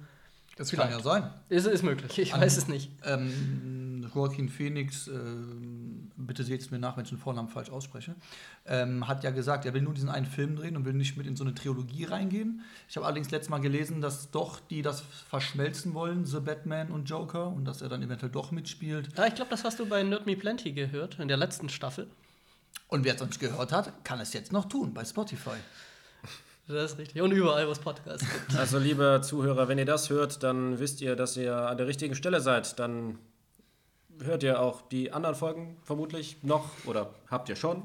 [0.56, 1.30] Das kann ja sein.
[1.48, 2.90] Ist, ist möglich, ich An- weiß es nicht.
[3.04, 8.14] Ähm, Joaquin Phoenix, ähm, bitte seht es mir nach, wenn ich den Vornamen falsch ausspreche,
[8.66, 11.26] ähm, hat ja gesagt, er will nur diesen einen Film drehen und will nicht mit
[11.26, 12.62] in so eine Trilogie reingehen.
[12.88, 17.08] Ich habe allerdings letztes Mal gelesen, dass doch die das verschmelzen wollen, The Batman und
[17.08, 19.16] Joker, und dass er dann eventuell doch mitspielt.
[19.16, 22.08] Ja, ich glaube, das hast du bei Nerd Me Plenty gehört, in der letzten Staffel.
[22.88, 25.56] Und wer es nicht gehört hat, kann es jetzt noch tun bei Spotify.
[26.74, 27.20] Das ist richtig.
[27.22, 28.54] Und überall, wo es Podcasts gibt.
[28.58, 32.14] Also, liebe Zuhörer, wenn ihr das hört, dann wisst ihr, dass ihr an der richtigen
[32.14, 32.78] Stelle seid.
[32.78, 33.18] Dann
[34.20, 37.82] hört ihr auch die anderen Folgen vermutlich noch oder habt ihr schon.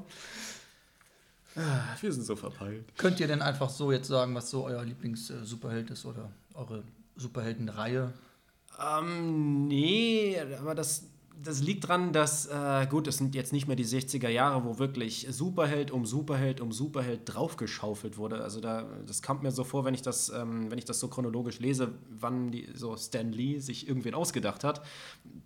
[1.56, 2.84] Ah, Wir sind so verpeilt.
[2.98, 6.82] Könnt ihr denn einfach so jetzt sagen, was so euer Lieblings-Superheld ist oder eure
[7.16, 8.12] Superheldenreihe?
[8.78, 11.04] Ähm, nee, aber das,
[11.42, 14.78] das liegt dran, dass, äh, gut, es sind jetzt nicht mehr die 60er Jahre, wo
[14.78, 18.42] wirklich Superheld um Superheld um Superheld draufgeschaufelt wurde.
[18.42, 21.08] Also da, das kommt mir so vor, wenn ich das, ähm, wenn ich das so
[21.08, 24.82] chronologisch lese, wann die, so Stan Lee sich irgendwen ausgedacht hat.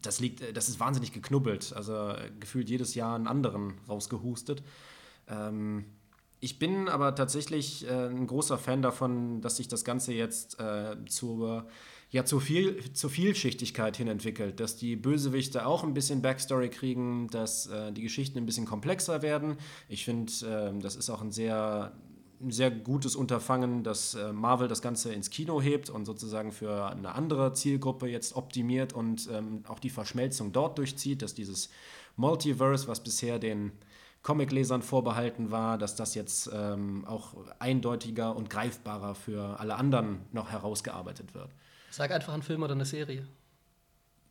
[0.03, 1.73] Das liegt, äh, das ist wahnsinnig geknubbelt.
[1.75, 4.63] Also äh, gefühlt jedes Jahr einen anderen rausgehustet.
[5.29, 5.85] Ähm,
[6.41, 10.97] ich bin aber tatsächlich äh, ein großer Fan davon, dass sich das Ganze jetzt äh,
[11.07, 11.67] zur,
[12.11, 14.59] ja, zur, viel, zur Vielschichtigkeit hin entwickelt.
[14.59, 19.23] Dass die Bösewichte auch ein bisschen Backstory kriegen, dass äh, die Geschichten ein bisschen komplexer
[19.23, 19.57] werden.
[19.89, 21.93] Ich finde, äh, das ist auch ein sehr,
[22.41, 26.91] ein sehr gutes Unterfangen, dass äh, Marvel das Ganze ins Kino hebt und sozusagen für
[26.91, 31.71] eine andere Zielgruppe jetzt optimiert und ähm, auch die Verschmelzung dort durchzieht, dass dieses
[32.17, 33.71] Multiverse, was bisher den
[34.23, 40.51] Comiclesern vorbehalten war, dass das jetzt ähm, auch eindeutiger und greifbarer für alle anderen noch
[40.51, 41.51] herausgearbeitet wird.
[41.91, 43.27] Sag einfach einen Film oder eine Serie.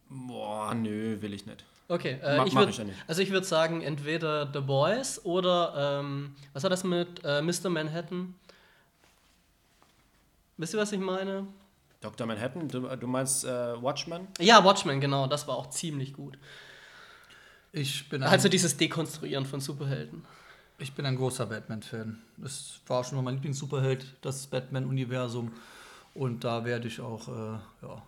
[0.10, 1.66] Boah, nö, will ich nicht.
[1.88, 2.98] Okay, äh, Ma- ich mach würd, ich ja nicht.
[3.08, 7.70] also ich würde sagen, entweder The Boys oder ähm, was war das mit äh, Mr.
[7.70, 8.36] Manhattan?
[10.58, 11.48] Wisst ihr, was ich meine?
[12.02, 12.28] Dr.
[12.28, 14.28] Manhattan, du, du meinst äh, Watchmen?
[14.40, 16.38] Ja, Watchmen, genau, das war auch ziemlich gut.
[17.72, 20.24] Ich bin ein, Also dieses Dekonstruieren von Superhelden.
[20.80, 22.22] ich bin ein großer Batman-Fan.
[22.38, 25.52] Das war schon mal mein Lieblings-Superheld, das Batman-Universum.
[26.20, 28.04] Und da werde ich auch äh, ja,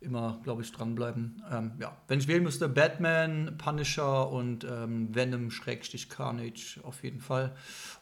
[0.00, 1.42] immer, glaube ich, dranbleiben.
[1.52, 1.94] Ähm, ja.
[2.08, 7.54] Wenn ich wählen müsste, Batman, Punisher und ähm, Venom, Schrägstich, Carnage auf jeden Fall.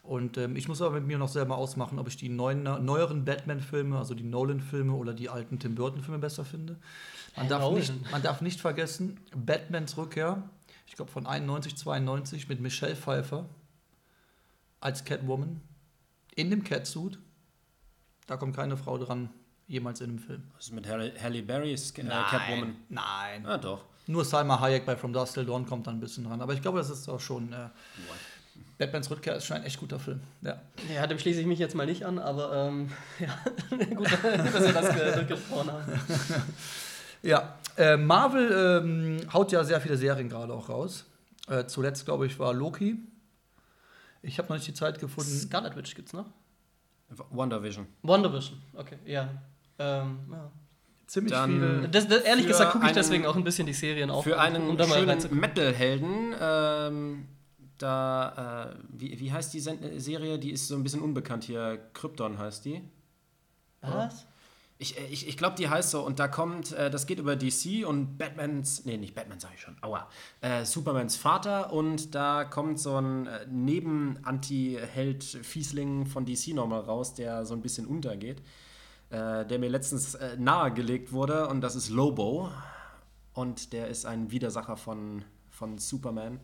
[0.04, 3.24] Und ähm, ich muss aber mit mir noch selber ausmachen, ob ich die neuen, neueren
[3.24, 6.78] Batman-Filme, also die Nolan-Filme oder die alten Tim Burton-Filme besser finde.
[7.36, 7.78] Man darf, Nolan?
[7.80, 10.48] nicht, man darf nicht vergessen, Batmans Rückkehr,
[10.86, 13.46] ich glaube von 91, 92 mit Michelle Pfeiffer
[14.78, 15.60] als Catwoman
[16.36, 17.18] in dem Catsuit.
[18.28, 19.30] Da kommt keine Frau dran,
[19.70, 20.42] jemals in einem Film.
[20.56, 22.76] Was ist mit Halle, Halle Berry, äh, Catwoman?
[22.88, 23.46] Nein.
[23.46, 23.84] Ah, doch.
[24.06, 26.40] Nur Salma Hayek bei From Dusk Till Dawn kommt da ein bisschen dran.
[26.42, 27.52] Aber ich glaube, das ist auch schon.
[27.52, 27.68] Äh,
[28.78, 30.20] Batmans Rückkehr ist schon ein echt guter Film.
[30.42, 30.58] Ja.
[30.92, 32.90] Ja, dem schließe ich mich jetzt mal nicht an, aber ähm,
[33.20, 33.38] ja,
[33.94, 34.22] gut, dass
[34.64, 35.92] wir das ge- gesprochen haben.
[37.22, 41.04] Ja, äh, Marvel ähm, haut ja sehr viele Serien gerade auch raus.
[41.48, 42.96] Äh, zuletzt, glaube ich, war Loki.
[44.22, 45.30] Ich habe noch nicht die Zeit gefunden.
[45.30, 46.26] Scarlet Witch gibt's noch?
[47.30, 47.86] WandaVision.
[48.02, 49.28] WandaVision, okay, ja.
[49.80, 50.50] Ähm, ja.
[51.06, 51.88] Ziemlich Dann- viele.
[51.88, 54.22] Das, das, ehrlich gesagt gucke ich deswegen auch ein bisschen die Serien auf.
[54.22, 55.18] Für einen um schönen.
[55.30, 57.26] Metal-Helden, ähm,
[57.78, 60.38] da, äh, wie, wie heißt die Sen Serie?
[60.38, 61.80] Die ist so ein bisschen unbekannt hier.
[61.94, 62.80] Krypton heißt die.
[63.80, 64.26] Was?
[64.78, 66.02] Ich, äh, ich, ich glaube, die heißt so.
[66.02, 69.62] Und da kommt, äh, das geht über DC und Batmans, nee, nicht Batman sage ich
[69.62, 70.08] schon, aua,
[70.42, 71.72] äh, Supermans Vater.
[71.72, 77.86] Und da kommt so ein äh, Neben-Anti-Held-Fiesling von DC nochmal raus, der so ein bisschen
[77.86, 78.42] untergeht.
[79.10, 81.48] Äh, der mir letztens äh, nahegelegt wurde.
[81.48, 82.48] Und das ist Lobo.
[83.32, 86.38] Und der ist ein Widersacher von, von Superman.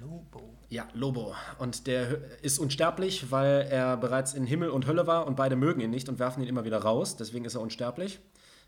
[0.00, 0.56] Lobo.
[0.68, 1.34] Ja, Lobo.
[1.58, 5.80] Und der ist unsterblich, weil er bereits in Himmel und Hölle war und beide mögen
[5.80, 7.16] ihn nicht und werfen ihn immer wieder raus.
[7.16, 8.18] Deswegen ist er unsterblich.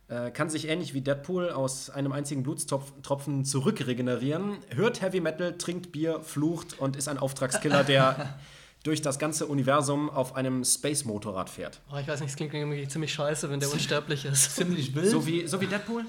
[0.07, 4.59] Äh, kann sich ähnlich wie Deadpool aus einem einzigen Blutstropfen zurückregenerieren.
[4.69, 8.39] Hört Heavy Metal, trinkt Bier, flucht und ist ein Auftragskiller, der
[8.83, 11.81] durch das ganze Universum auf einem Space-Motorrad fährt.
[11.93, 14.57] Oh, ich weiß nicht, es klingt irgendwie ziemlich scheiße, wenn der unsterblich ist.
[14.57, 15.11] Ziemlich wild.
[15.11, 16.05] So wie, so wie Deadpool?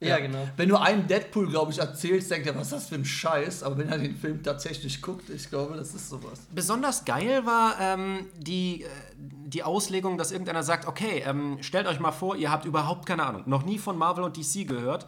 [0.00, 0.48] Ja, genau.
[0.56, 3.64] Wenn du einem Deadpool, glaube ich, erzählst, denkt er, was ist das für ein Scheiß?
[3.64, 6.40] Aber wenn er den Film tatsächlich guckt, ich glaube, das ist sowas.
[6.54, 11.98] Besonders geil war ähm, die, äh, die Auslegung, dass irgendeiner sagt, okay, ähm, stellt euch
[11.98, 15.06] mal vor, ihr habt überhaupt keine Ahnung, noch nie von Marvel und DC gehört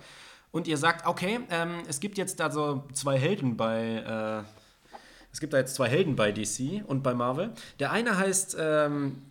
[0.50, 4.59] und ihr sagt, okay, ähm, es gibt jetzt da so zwei Helden bei, äh,
[5.32, 7.50] es gibt da jetzt zwei Helden bei DC und bei Marvel.
[7.78, 9.22] Der eine heißt ähm,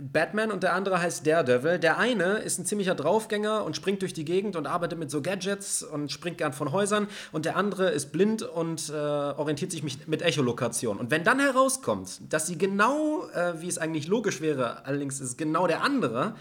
[0.00, 1.78] Batman und der andere heißt Daredevil.
[1.78, 5.22] Der eine ist ein ziemlicher Draufgänger und springt durch die Gegend und arbeitet mit so
[5.22, 7.08] Gadgets und springt gern von Häusern.
[7.32, 10.98] Und der andere ist blind und äh, orientiert sich mit Echolokation.
[10.98, 15.38] Und wenn dann herauskommt, dass sie genau, äh, wie es eigentlich logisch wäre, allerdings ist
[15.38, 16.34] genau der andere,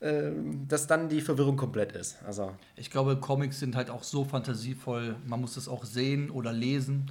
[0.00, 0.30] äh,
[0.66, 2.16] dass dann die Verwirrung komplett ist.
[2.24, 5.16] Also Ich glaube, Comics sind halt auch so fantasievoll.
[5.26, 7.10] Man muss es auch sehen oder lesen.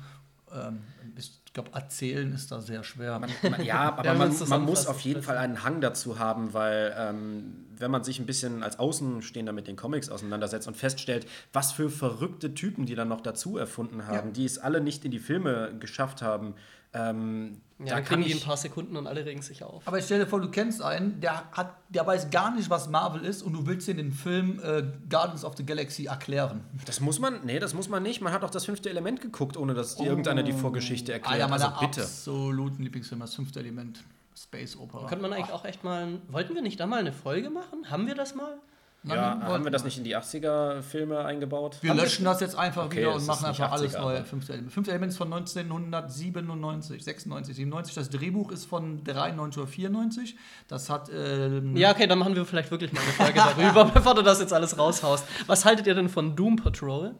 [0.58, 0.82] Ähm,
[1.16, 3.20] ich glaube, erzählen ist da sehr schwer.
[3.64, 6.96] Ja, aber Ja, man, wenn's man muss auf jeden Fall einen Hang dazu haben, weil
[6.98, 11.72] ähm, wenn man sich ein bisschen als Außenstehender mit den Comics auseinandersetzt und feststellt, was
[11.72, 14.34] für verrückte Typen die dann noch dazu erfunden haben, Ja.
[14.34, 16.56] die es alle nicht in die Filme geschafft haben,
[16.94, 18.46] ähm, Ja, da kriegen die ein ich...
[18.46, 19.84] paar Sekunden und alle regen sich auf.
[19.88, 23.24] Aber stell dir vor, du kennst einen, der, hat, der weiß gar nicht, was Marvel
[23.24, 26.64] ist und du willst dir den Film äh, Guardians of the Galaxy erklären.
[26.86, 28.22] Das muss man, nee, das muss man nicht.
[28.22, 31.36] Man hat auch das fünfte Element geguckt, ohne dass dir irgendeiner die Vorgeschichte erklärt.
[31.36, 32.02] Einer meiner also bitte.
[32.02, 34.04] absoluten Lieblingsfilme, das fünfte Element,
[34.38, 35.08] Space Opera.
[35.08, 36.20] Könnte man eigentlich auch echt mal.
[36.30, 37.90] Wollten wir nicht da mal eine Folge machen?
[37.90, 38.58] Haben wir das mal?
[39.04, 41.78] Ja, Nein, haben wir das nicht in die 80er-Filme eingebaut?
[41.82, 44.24] Wir löschen das jetzt einfach Okay, wieder und machen einfach alles 80er, neu.
[44.24, 44.74] Fünfte Element.
[44.74, 47.96] Fünfte Element ist von 1997, 96, 97.
[47.96, 50.36] Das Drehbuch ist von 93 oder 94.
[50.68, 51.10] Das hat.
[51.14, 54.40] Ähm, Ja, okay, dann machen wir vielleicht wirklich mal eine Folge darüber, bevor du das
[54.40, 55.26] jetzt alles raushaust.
[55.46, 57.16] Was haltet ihr denn von Doom Patrol?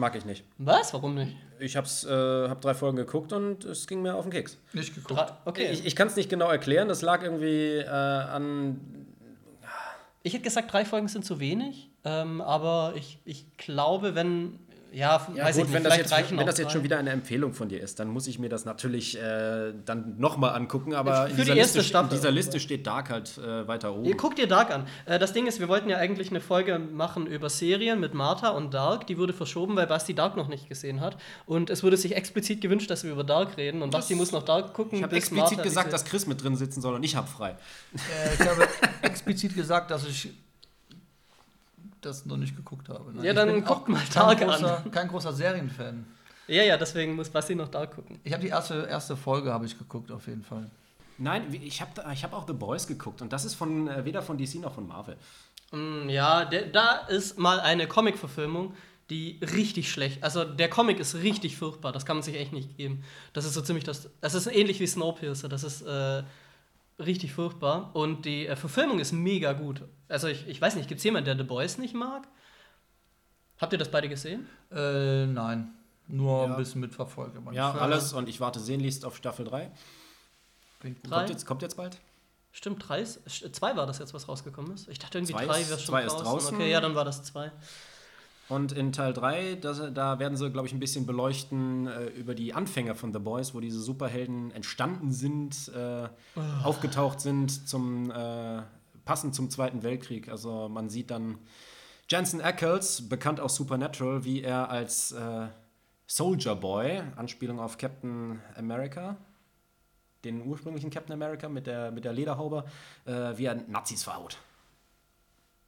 [0.00, 0.44] Mag ich nicht.
[0.56, 0.94] Was?
[0.94, 1.36] Warum nicht?
[1.58, 2.08] Ich hab's, äh,
[2.48, 4.56] hab drei Folgen geguckt und es ging mir auf den Keks.
[4.72, 5.20] Nicht geguckt.
[5.20, 5.68] Dra- Okay.
[5.72, 6.88] Ich, ich kann es nicht genau erklären.
[6.88, 8.80] Das lag irgendwie äh, an.
[10.22, 14.58] Ich hätte gesagt, drei Folgen sind zu wenig, ähm, aber ich, ich glaube, wenn,
[14.92, 16.98] ja, Ja, weiß gut, ich nicht, wenn das, vielleicht jetzt, wenn das jetzt schon wieder
[16.98, 20.94] eine Empfehlung von dir ist, dann muss ich mir das natürlich äh, dann nochmal angucken.
[20.94, 22.10] Aber Für in die dieser, erste Liste, Staffel.
[22.10, 24.04] in dieser Liste steht Dark halt äh, weiter oben.
[24.04, 24.86] Ihr guckt dir Dark an.
[25.06, 28.50] Äh, das Ding ist, wir wollten ja eigentlich eine Folge machen über Serien mit Martha
[28.50, 29.06] und Dark.
[29.06, 31.16] Die wurde verschoben, weil Basti Dark noch nicht gesehen hat.
[31.46, 33.82] Und es wurde sich explizit gewünscht, dass wir über Dark reden.
[33.82, 34.98] Und Basti muss noch Dark gucken.
[34.98, 37.50] ich habe explizit Martha gesagt, dass Chris mit drin sitzen soll und ich habe frei.
[37.94, 38.66] Äh, ich habe
[39.02, 40.30] explizit gesagt, dass ich
[42.00, 43.12] das noch nicht geguckt habe.
[43.12, 43.24] Nein.
[43.24, 44.90] Ja, Ich dann guckt auch mal kein Dark großer, an.
[44.90, 46.06] Kein großer Serienfan.
[46.48, 48.18] Ja, ja, deswegen muss Basti noch Dark gucken.
[48.24, 50.68] Ich habe die erste, erste Folge habe ich geguckt, auf jeden Fall.
[51.18, 54.22] Nein, ich habe ich hab auch The Boys geguckt und das ist von äh, weder
[54.22, 55.16] von DC noch von Marvel.
[55.70, 58.74] Mm, Ja, der, da ist mal eine Comic-Verfilmung,
[59.10, 60.24] die richtig schlecht.
[60.24, 61.92] Also der Comic ist richtig furchtbar.
[61.92, 63.04] Das kann man sich echt nicht geben.
[63.32, 64.08] Das ist so ziemlich das.
[64.20, 65.48] Das ist ähnlich wie Snowpiercer.
[65.48, 66.22] Das ist äh,
[67.00, 67.90] richtig furchtbar.
[67.94, 69.82] Und die äh, Verfilmung ist mega gut.
[70.08, 72.26] Also ich, ich weiß nicht, gibt es jemanden, der The Boys nicht mag?
[73.58, 74.46] Habt ihr das beide gesehen?
[74.72, 75.72] Äh, nein.
[76.08, 76.50] Nur Ja.
[76.52, 77.36] ein bisschen mitverfolgt.
[77.36, 79.70] aber Ja, war- alles und ich warte sehnlichst auf Staffel 3.
[80.80, 81.10] klingt gut.
[81.10, 81.16] Drei?
[81.18, 81.98] Kommt jetzt, kommt jetzt bald?
[82.52, 83.20] Stimmt, drei ist,
[83.54, 84.88] zwei war das jetzt, was rausgekommen ist.
[84.88, 86.24] Ich dachte irgendwie Zwei drei wäre schon zwei ist draußen.
[86.24, 86.56] draußen.
[86.56, 87.52] Okay, ja, dann war das zwei.
[88.50, 92.34] Und in Teil 3, das, da werden sie, glaube ich, ein bisschen beleuchten äh, über
[92.34, 96.08] die Anfänge von The Boys, wo diese Superhelden entstanden sind, äh,
[96.64, 98.62] aufgetaucht sind, zum, äh,
[99.04, 100.28] passend zum Zweiten Weltkrieg.
[100.28, 101.38] Also man sieht dann
[102.08, 105.46] Jensen Ackles, bekannt aus Supernatural, wie er als äh,
[106.08, 109.16] Soldier Boy, Anspielung auf Captain America,
[110.24, 112.64] den ursprünglichen Captain America mit der, mit der Lederhaube,
[113.04, 114.38] äh, wie er Nazis verhaut.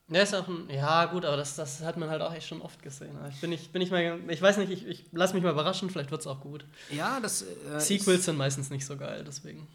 [0.08, 2.60] Ja, ist auch ein, ja, gut, aber das, das hat man halt auch echt schon
[2.60, 3.16] oft gesehen.
[3.30, 5.88] Ich bin nicht, bin nicht mal, ich weiß nicht, ich, ich lass mich mal überraschen,
[5.90, 6.66] vielleicht wird es auch gut.
[6.90, 7.42] Ja, das.
[7.42, 9.66] Äh, Sequels sind meistens nicht so geil, deswegen.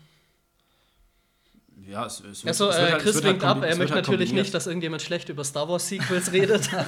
[1.86, 3.78] Ja, es, es Achso, es äh, halt- Chris wird halt winkt ab, kombi- er wird
[3.80, 6.70] möchte halt natürlich nicht, dass irgendjemand schlecht über Star Wars Sequels redet.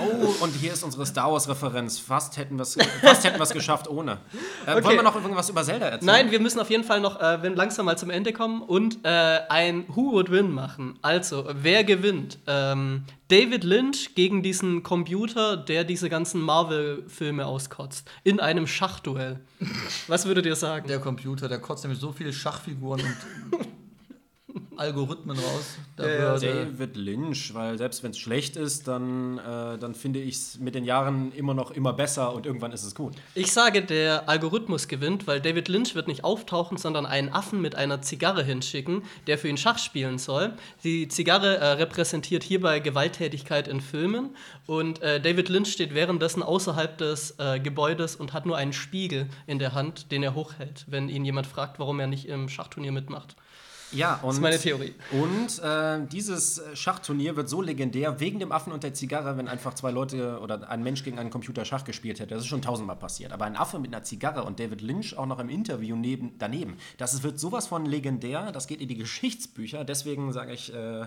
[0.00, 1.98] Oh, und hier ist unsere Star Wars-Referenz.
[1.98, 4.12] Fast hätten wir es geschafft ohne.
[4.66, 4.84] Äh, Okay.
[4.84, 6.06] Wollen wir noch irgendwas über Zelda erzählen?
[6.06, 8.98] Nein, wir müssen auf jeden Fall noch äh, wenn langsam mal zum Ende kommen und
[9.04, 10.98] äh, ein Who Would Win machen.
[11.02, 12.38] Also, wer gewinnt?
[12.46, 18.10] Ähm, David Lynch gegen diesen Computer, der diese ganzen Marvel-Filme auskotzt.
[18.24, 19.40] In einem Schachduell.
[20.06, 20.88] Was würdet ihr sagen?
[20.88, 23.68] Der Computer, der kotzt nämlich so viele Schachfiguren und
[24.76, 25.76] Algorithmen raus.
[25.96, 26.18] Da Ja, ja.
[26.40, 30.58] würde, David Lynch, weil selbst wenn es schlecht ist, dann, äh, dann finde ich es
[30.58, 33.14] mit den Jahren immer noch immer besser und irgendwann ist es gut.
[33.34, 37.74] Ich sage, der Algorithmus gewinnt, weil David Lynch wird nicht auftauchen, sondern einen Affen mit
[37.74, 40.54] einer Zigarre hinschicken, der für ihn Schach spielen soll.
[40.84, 44.36] Die Zigarre äh, repräsentiert hierbei Gewalttätigkeit in Filmen
[44.66, 49.28] und äh, David Lynch steht währenddessen außerhalb des äh, Gebäudes und hat nur einen Spiegel
[49.46, 52.92] in der Hand, den er hochhält, wenn ihn jemand fragt, warum er nicht im Schachturnier
[52.92, 53.36] mitmacht.
[53.92, 54.94] Ja, und, Das ist meine Theorie.
[55.12, 59.74] Und äh, dieses Schachturnier wird so legendär wegen dem Affen und der Zigarre, wenn einfach
[59.74, 62.34] zwei Leute oder ein Mensch gegen einen Computer Schach gespielt hätte.
[62.34, 63.32] Das ist schon tausendmal passiert.
[63.32, 66.76] Aber ein Affe mit einer Zigarre und David Lynch auch noch im Interview neben, daneben.
[66.98, 68.52] Das wird sowas von legendär.
[68.52, 69.84] Das geht in die Geschichtsbücher.
[69.84, 71.06] Deswegen sage ich, äh,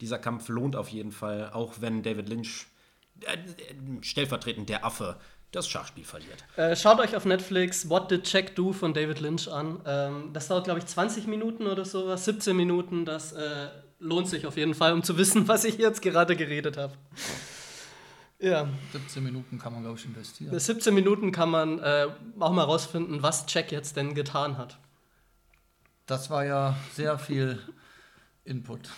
[0.00, 2.66] dieser Kampf lohnt auf jeden Fall, auch wenn David Lynch
[3.20, 5.16] äh, äh, stellvertretend der Affe
[5.54, 6.44] das Schachspiel verliert.
[6.56, 9.80] Äh, schaut euch auf Netflix What Did Jack Do von David Lynch an.
[9.86, 13.04] Ähm, das dauert, glaube ich, 20 Minuten oder sowas, 17 Minuten.
[13.04, 16.76] Das äh, lohnt sich auf jeden Fall, um zu wissen, was ich jetzt gerade geredet
[16.76, 16.94] habe.
[18.38, 20.50] Ja, 17 Minuten kann man, glaube ich, investieren.
[20.50, 24.78] bis 17 Minuten kann man äh, auch mal rausfinden, was Jack jetzt denn getan hat.
[26.06, 27.58] Das war ja sehr viel
[28.44, 28.90] Input.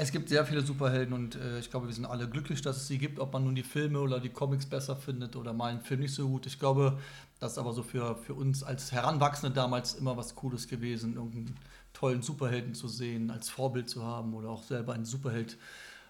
[0.00, 2.86] Es gibt sehr viele Superhelden und äh, ich glaube, wir sind alle glücklich, dass es
[2.86, 5.80] sie gibt, ob man nun die Filme oder die Comics besser findet oder mal einen
[5.80, 6.46] Film nicht so gut.
[6.46, 7.00] Ich glaube,
[7.40, 11.56] das ist aber so für, für uns als Heranwachsende damals immer was Cooles gewesen, irgendeinen
[11.94, 15.56] tollen Superhelden zu sehen, als Vorbild zu haben oder auch selber ein Superheld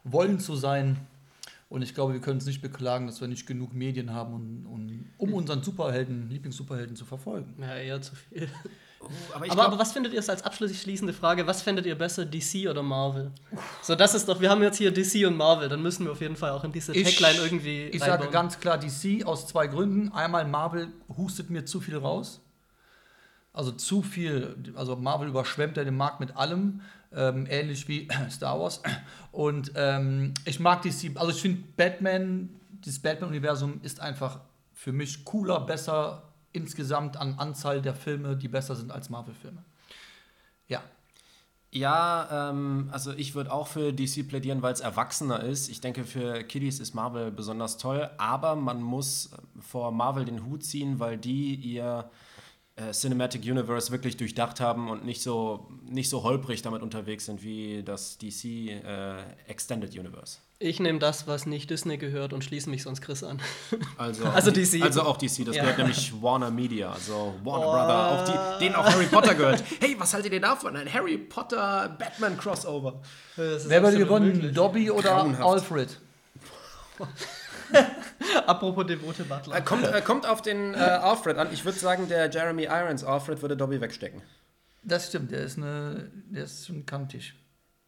[0.04, 0.98] wollen zu sein.
[1.70, 4.66] Und ich glaube, wir können uns nicht beklagen, dass wir nicht genug Medien haben, um,
[4.66, 7.54] um, um unseren Superhelden, Lieblingssuperhelden zu verfolgen.
[7.58, 8.50] Ja, eher zu viel.
[9.00, 11.46] Aber ich Aber, glaub- aber was findet ihr als abschließende Frage?
[11.46, 13.30] Was fändet ihr besser, DC oder Marvel?
[13.82, 16.20] So, das ist doch, wir haben jetzt hier DC und Marvel, dann müssen wir auf
[16.20, 17.84] jeden Fall auch in diese Tagline irgendwie.
[17.84, 18.32] Ich sage reinbauen.
[18.32, 20.10] ganz klar DC aus zwei Gründen.
[20.12, 22.40] Einmal Marvel hustet mir zu viel raus.
[23.52, 26.82] Also zu viel, also Marvel überschwemmt ja den Markt mit allem,
[27.12, 28.82] ähm, ähnlich wie Star Wars.
[29.32, 32.50] Und ähm, ich mag DC, also ich finde Batman,
[32.84, 34.40] dieses Batman-Universum ist einfach
[34.74, 36.22] für mich cooler, besser
[36.58, 39.64] insgesamt an Anzahl der Filme, die besser sind als Marvel-Filme.
[40.66, 40.82] Ja,
[41.70, 45.68] Ja, ähm, also ich würde auch für DC plädieren, weil es erwachsener ist.
[45.68, 49.30] Ich denke, für Kiddies ist Marvel besonders toll, aber man muss
[49.60, 52.10] vor Marvel den Hut ziehen, weil die ihr
[52.76, 57.42] äh, Cinematic Universe wirklich durchdacht haben und nicht so, nicht so holprig damit unterwegs sind
[57.42, 60.38] wie das DC äh, Extended Universe.
[60.60, 63.40] Ich nehme das, was nicht Disney gehört und schließe mich sonst Chris an.
[63.96, 64.82] Also, Also DC.
[64.82, 65.62] Also auch DC, das Ja.
[65.62, 67.70] gehört nämlich Warner Media, also Warner Oh.
[67.70, 68.24] Brother, auch
[68.58, 69.62] die, denen auch Harry Potter gehört.
[69.80, 70.76] Hey, was haltet ihr davon?
[70.76, 73.00] Ein Harry Potter Batman Crossover.
[73.36, 74.32] Ist wer würde gewonnen?
[74.32, 74.52] möglich.
[74.54, 75.44] Dobby oder Grauenhaft.
[75.44, 76.00] Alfred?
[78.46, 79.54] Apropos devote Butler.
[79.54, 81.48] Er kommt, er kommt auf den äh, Alfred an.
[81.52, 84.22] Ich würde sagen, der Jeremy Irons Alfred würde Dobby wegstecken.
[84.82, 87.34] Das stimmt, der ist, eine, der ist schon kantig.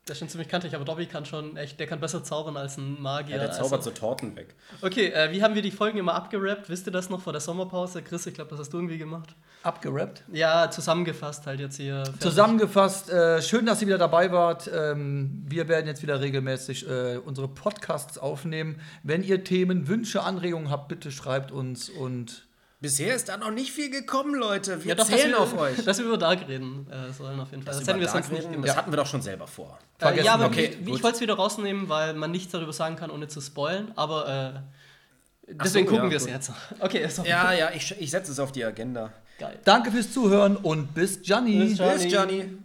[0.07, 2.79] Das ist schon ziemlich kantig, aber Dobby kann schon echt, der kann besser zaubern als
[2.79, 3.37] ein Magier.
[3.37, 3.91] Ja, der zaubert also.
[3.91, 4.55] so Torten weg.
[4.81, 6.71] Okay, äh, wie haben wir die Folgen immer abgerappt?
[6.71, 8.03] Wisst ihr das noch vor der Sommerpause?
[8.03, 9.37] Chris, ich glaube, das hast du irgendwie gemacht.
[9.63, 10.25] Abgerappt.
[10.33, 12.03] Ja, zusammengefasst halt jetzt hier.
[12.05, 12.21] fertig.
[12.21, 14.71] Zusammengefasst, äh, schön, dass ihr wieder dabei wart.
[14.75, 18.81] Ähm, wir werden jetzt wieder regelmäßig äh, unsere Podcasts aufnehmen.
[19.03, 22.49] Wenn ihr Themen, Wünsche, Anregungen habt, bitte schreibt uns und
[22.81, 24.83] Bisher ist da noch nicht viel gekommen, Leute.
[24.83, 25.85] Wir Ja, doch, zählen wir, auf euch.
[25.85, 27.75] Dass wir über Dark reden äh, sollen auf jeden Fall.
[27.75, 29.79] Das, hätten wir sonst nicht das hatten wir doch schon selber vor.
[30.01, 30.97] Äh, ja, aber Okay, ich, gut.
[30.97, 33.93] ich wollte es wieder rausnehmen, weil man nichts darüber sagen kann, ohne zu spoilen.
[33.97, 34.63] Aber
[35.47, 36.53] äh, deswegen so, gucken ja, wir es jetzt.
[36.81, 39.13] Okay, ist doch Ja, ja, ich, ich setze es auf die Agenda.
[39.39, 39.59] geil.
[39.65, 41.59] danke fürs Zuhören und bis Gianni.
[41.59, 42.05] Bis Gianni.
[42.05, 42.59] Bis, Johnny.